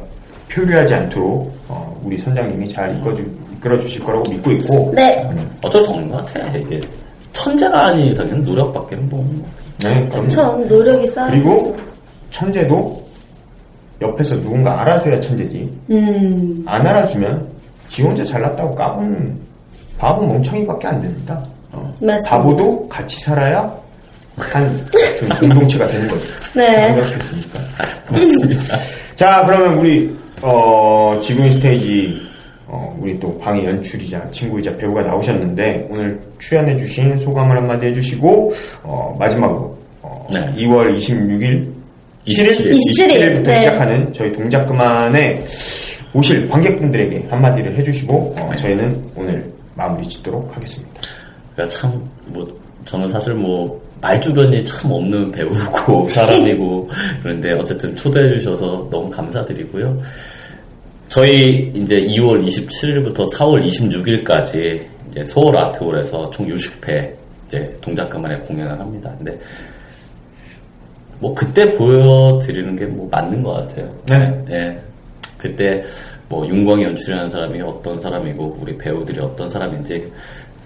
표류하지 0.51 0.95
않도록 0.95 1.56
어, 1.69 2.01
우리 2.05 2.19
선장님이 2.19 2.69
잘 2.69 2.97
이끌어주, 2.97 3.25
이끌어주실 3.57 4.05
거라고 4.05 4.31
믿고 4.31 4.53
있고 4.53 4.93
네. 4.95 5.27
어쩔 5.63 5.83
수 5.83 5.91
없는 5.93 6.11
것 6.11 6.25
같아. 6.27 6.57
이게 6.57 6.81
천재가 7.33 7.87
아닌 7.87 8.07
이상은 8.13 8.43
노력밖에 8.45 8.97
뭐 8.97 9.21
없는 9.21 9.43
것 9.43 9.49
같아. 9.49 9.95
네, 9.95 10.05
그럼요. 10.07 10.29
전 10.29 10.67
노력이 10.69 11.09
쌓여. 11.09 11.31
그리고 11.31 11.77
천재도 12.31 13.05
옆에서 14.01 14.37
누군가 14.41 14.81
알아줘야 14.83 15.19
천재지 15.21 15.71
음, 15.91 16.63
안 16.67 16.87
알아주면 16.87 17.49
지 17.89 18.03
혼자 18.03 18.25
잘났다고 18.25 18.75
까부는 18.75 19.39
바보 19.99 20.27
멍청이밖에 20.27 20.87
안 20.89 21.01
됩니다. 21.01 21.43
어. 21.73 21.95
맞습니다. 22.01 22.31
바보도 22.31 22.89
같이 22.89 23.19
살아야 23.21 23.73
한좀 24.37 25.29
공동체가 25.41 25.87
되는 25.87 26.09
거죠. 26.09 26.25
네. 26.55 26.95
그렇겠습니까? 26.95 27.59
자, 29.17 29.43
그러면 29.47 29.79
우리 29.79 30.15
어, 30.43 31.19
지금 31.23 31.51
스테이지 31.51 32.27
어, 32.67 32.97
우리 33.01 33.19
또 33.19 33.39
방위 33.39 33.65
연출이자 33.65 34.31
친구이자 34.31 34.77
배우가 34.77 35.03
나오셨는데 35.03 35.87
오늘 35.91 36.21
출연해주신 36.39 37.19
소감을 37.21 37.57
한마디 37.57 37.87
해주시고 37.87 38.53
어, 38.83 39.17
마지막으로 39.19 39.79
어, 40.03 40.27
네. 40.33 40.41
2월 40.57 40.97
26일 40.97 41.73
27일. 42.27 42.71
27일. 42.71 42.73
27일 42.73 43.37
부터 43.37 43.53
네. 43.53 43.61
시작하는 43.61 44.13
저희 44.13 44.33
동작 44.33 44.67
그만에 44.67 45.45
오실 46.13 46.49
관객분들에게 46.49 47.27
한마디를 47.31 47.79
해주시고 47.79 48.35
어, 48.39 48.49
네. 48.51 48.57
저희는 48.57 49.11
오늘 49.15 49.53
마무리 49.75 50.09
짓도록 50.09 50.55
하겠습니다. 50.57 51.01
그러니까 51.55 51.77
참, 51.79 52.11
뭐, 52.27 52.47
저는 52.87 53.09
사실 53.09 53.35
뭐, 53.35 53.81
말주변이 54.01 54.65
참 54.65 54.93
없는 54.93 55.31
배우고, 55.33 56.09
사람이고, 56.11 56.89
그런데 57.23 57.53
어쨌든 57.53 57.95
초대해 57.97 58.29
주셔서 58.35 58.87
너무 58.91 59.11
감사드리고요. 59.11 60.03
저희 61.09 61.71
이제 61.75 62.01
2월 62.03 62.45
27일부터 62.45 63.31
4월 63.33 63.65
26일까지 63.65 64.85
이제 65.09 65.25
서울 65.25 65.57
아트홀에서 65.57 66.31
총 66.31 66.47
60회 66.47 67.13
이제 67.47 67.79
동작 67.81 68.11
그만에 68.11 68.37
공연을 68.39 68.79
합니다. 68.79 69.13
근데 69.17 69.39
뭐 71.19 71.35
그때 71.35 71.73
보여드리는 71.73 72.77
게 72.77 72.85
뭐 72.87 73.09
맞는 73.11 73.43
것 73.43 73.53
같아요. 73.53 73.97
네. 74.07 74.45
예. 74.51 74.79
그때 75.39 75.83
뭐 76.29 76.47
윤광이 76.47 76.83
연출하는 76.83 77.29
사람이 77.29 77.61
어떤 77.63 78.01
사람이고 78.01 78.59
우리 78.61 78.77
배우들이 78.77 79.21
어떤 79.21 79.49
사람인지 79.49 80.11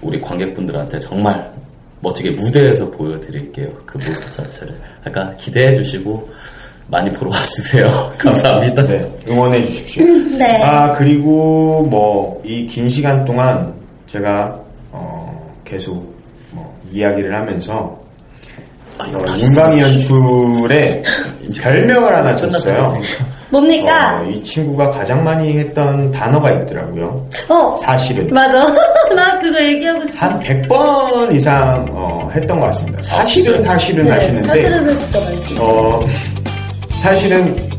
우리 0.00 0.20
관객분들한테 0.20 0.98
정말 1.00 1.52
멋지게 2.00 2.30
무대에서 2.32 2.90
보여드릴게요. 2.90 3.68
그 3.86 3.98
모습 3.98 4.32
자체를. 4.32 4.74
그러니까 5.04 5.36
기대해 5.36 5.74
주시고 5.76 6.28
많이 6.88 7.10
보러 7.12 7.30
와주세요. 7.30 8.12
감사합니다. 8.18 8.82
네, 8.86 9.10
응원해 9.28 9.62
주십시오. 9.64 10.04
네. 10.38 10.62
아 10.62 10.92
그리고 10.94 11.86
뭐 11.90 12.40
이 12.44 12.66
긴 12.66 12.88
시간 12.88 13.24
동안 13.24 13.72
제가 14.10 14.58
어, 14.92 15.54
계속 15.64 15.94
뭐 16.52 16.74
이야기를 16.90 17.34
하면서 17.34 17.96
아, 18.98 19.04
어, 19.04 19.38
윤광이 19.38 19.80
연출에 19.80 21.02
별명을 21.60 22.16
하나 22.16 22.34
줬어요. 22.34 22.98
뭡니까? 23.50 24.20
어, 24.20 24.28
이 24.30 24.42
친구가 24.44 24.90
가장 24.92 25.24
많이 25.24 25.58
했던 25.58 26.10
단어가 26.12 26.50
있더라고요. 26.52 27.26
어, 27.48 27.76
사실은 27.82 28.28
맞아. 28.32 28.64
나 29.14 29.38
그거 29.40 29.60
얘기하고 29.62 30.06
싶어. 30.06 30.18
한 30.18 30.40
100번 30.40 31.34
이상 31.34 31.86
어, 31.90 32.30
했던 32.34 32.60
것 32.60 32.66
같습니다. 32.66 33.02
사실은 33.02 33.60
사실은 33.62 34.04
네, 34.06 34.12
하시는데 34.12 34.46
사실은 34.46 34.98
진짜 34.98 35.18
많습니다. 35.20 35.62
어, 35.64 36.04
사실은 37.02 37.70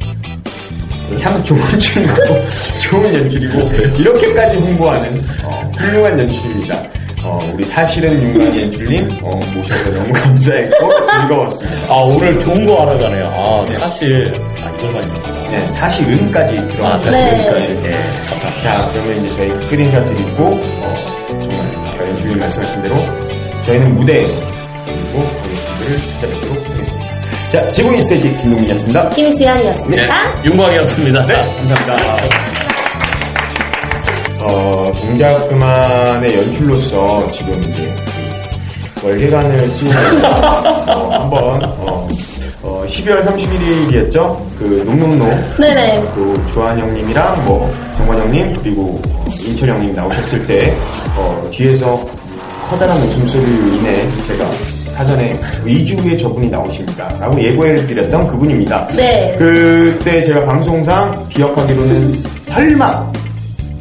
참 1.17 1.43
좋은 1.43 1.59
친구고 1.80 2.22
좋은 2.82 3.13
연출이고 3.13 3.59
이렇게까지 3.97 4.57
홍보하는 4.57 5.22
어, 5.43 5.72
훌륭한 5.78 6.19
연출입니다. 6.19 6.76
어, 7.24 7.39
우리 7.53 7.63
사실은 7.65 8.11
윤광이 8.22 8.61
연출님 8.63 9.09
어, 9.22 9.39
모셔서 9.53 9.91
너무 9.93 10.11
감사했고 10.11 10.89
즐거웠습니다. 11.19 11.93
아 11.93 11.97
오늘 11.99 12.39
좋은 12.41 12.65
거 12.65 12.82
알아가네요. 12.82 13.26
아 13.28 13.65
사실 13.78 14.34
아, 14.82 14.88
들어가 14.88 15.01
있습니다. 15.01 15.32
네, 15.51 15.67
사실은까지 15.71 16.57
아, 16.57 16.67
들어가요. 16.67 16.97
사실까지. 16.97 17.67
네. 17.67 17.89
네. 17.89 17.97
감사합니다. 18.29 18.61
자, 18.63 18.89
그러면 18.93 19.25
이제 19.25 19.36
저희 19.36 19.49
스크린샷 19.65 20.07
드리고, 20.07 20.43
어, 20.45 20.95
정말 21.29 21.75
아까 21.86 22.07
연출님 22.09 22.39
말씀하신 22.39 22.82
대로 22.82 22.95
저희는 23.65 23.95
무대에서 23.95 24.39
그리고 24.86 25.19
관객분들을 25.23 25.99
찾아뵙도록 26.13 26.69
하겠습니다. 26.69 27.11
자, 27.51 27.71
지붕이 27.73 28.01
스테이지 28.01 28.29
김동민이었습니다. 28.38 29.09
네, 29.09 29.15
김시안이었습니다. 29.15 30.43
윤광이었습니다. 30.45 31.25
네, 31.25 31.55
감사합니다. 31.67 32.17
어, 34.39 34.91
동작 34.99 35.47
그만의 35.49 36.36
연출로서 36.38 37.32
지금 37.32 37.61
이제 37.63 37.93
그 38.99 39.07
월계관을 39.07 39.69
쓰고 39.77 39.89
어, 39.91 41.09
한번 41.11 41.63
어, 41.63 41.75
어, 41.79 42.07
12월 42.91 43.25
31일이었죠. 43.25 44.37
그 44.59 44.83
농농농 44.85 45.29
네네. 45.57 46.01
그 46.13 46.33
주한 46.51 46.79
형님이랑 46.79 47.45
뭐 47.45 47.73
정관 47.97 48.19
형님 48.21 48.53
그리고 48.61 48.99
어, 49.05 49.25
인철 49.47 49.69
형님 49.69 49.93
나오셨을 49.93 50.45
때 50.45 50.75
어, 51.17 51.49
뒤에서 51.51 52.05
커다란 52.69 52.97
웃음소리로 52.97 53.67
인해 53.75 54.05
제가 54.27 54.45
사전에 54.93 55.39
의주의 55.65 56.17
저분이 56.17 56.49
나오십니다. 56.49 57.07
라고 57.19 57.41
예고를 57.41 57.87
드렸던 57.87 58.27
그분입니다. 58.27 58.87
네. 58.95 59.35
그때 59.37 60.21
제가 60.21 60.45
방송상 60.45 61.27
기억하기로는 61.29 62.23
설마 62.47 62.85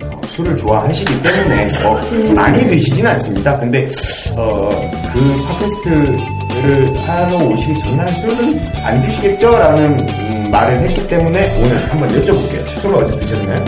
어, 0.04 0.20
술을 0.26 0.56
좋아하시기 0.56 1.22
때문에 1.22 1.68
어, 1.84 2.00
많이 2.34 2.66
드시진 2.68 3.06
않습니다. 3.06 3.58
근데 3.58 3.88
어, 4.36 4.70
그 5.12 5.44
팟캐스트 5.48 6.39
를 6.58 7.08
하러 7.08 7.36
오시기 7.38 7.80
전날 7.80 8.14
술은 8.16 8.60
안 8.84 9.02
드시겠죠? 9.02 9.56
라는 9.56 10.06
음, 10.08 10.50
말을 10.50 10.80
했기 10.80 11.06
때문에 11.06 11.56
오늘 11.58 11.78
한번 11.90 12.08
여쭤볼게요. 12.10 12.80
술을 12.80 12.96
어제 12.96 13.18
드셨나요? 13.20 13.64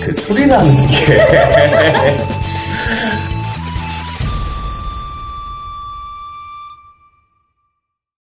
그 0.00 0.12
술이라는 0.12 0.76
게 0.88 1.18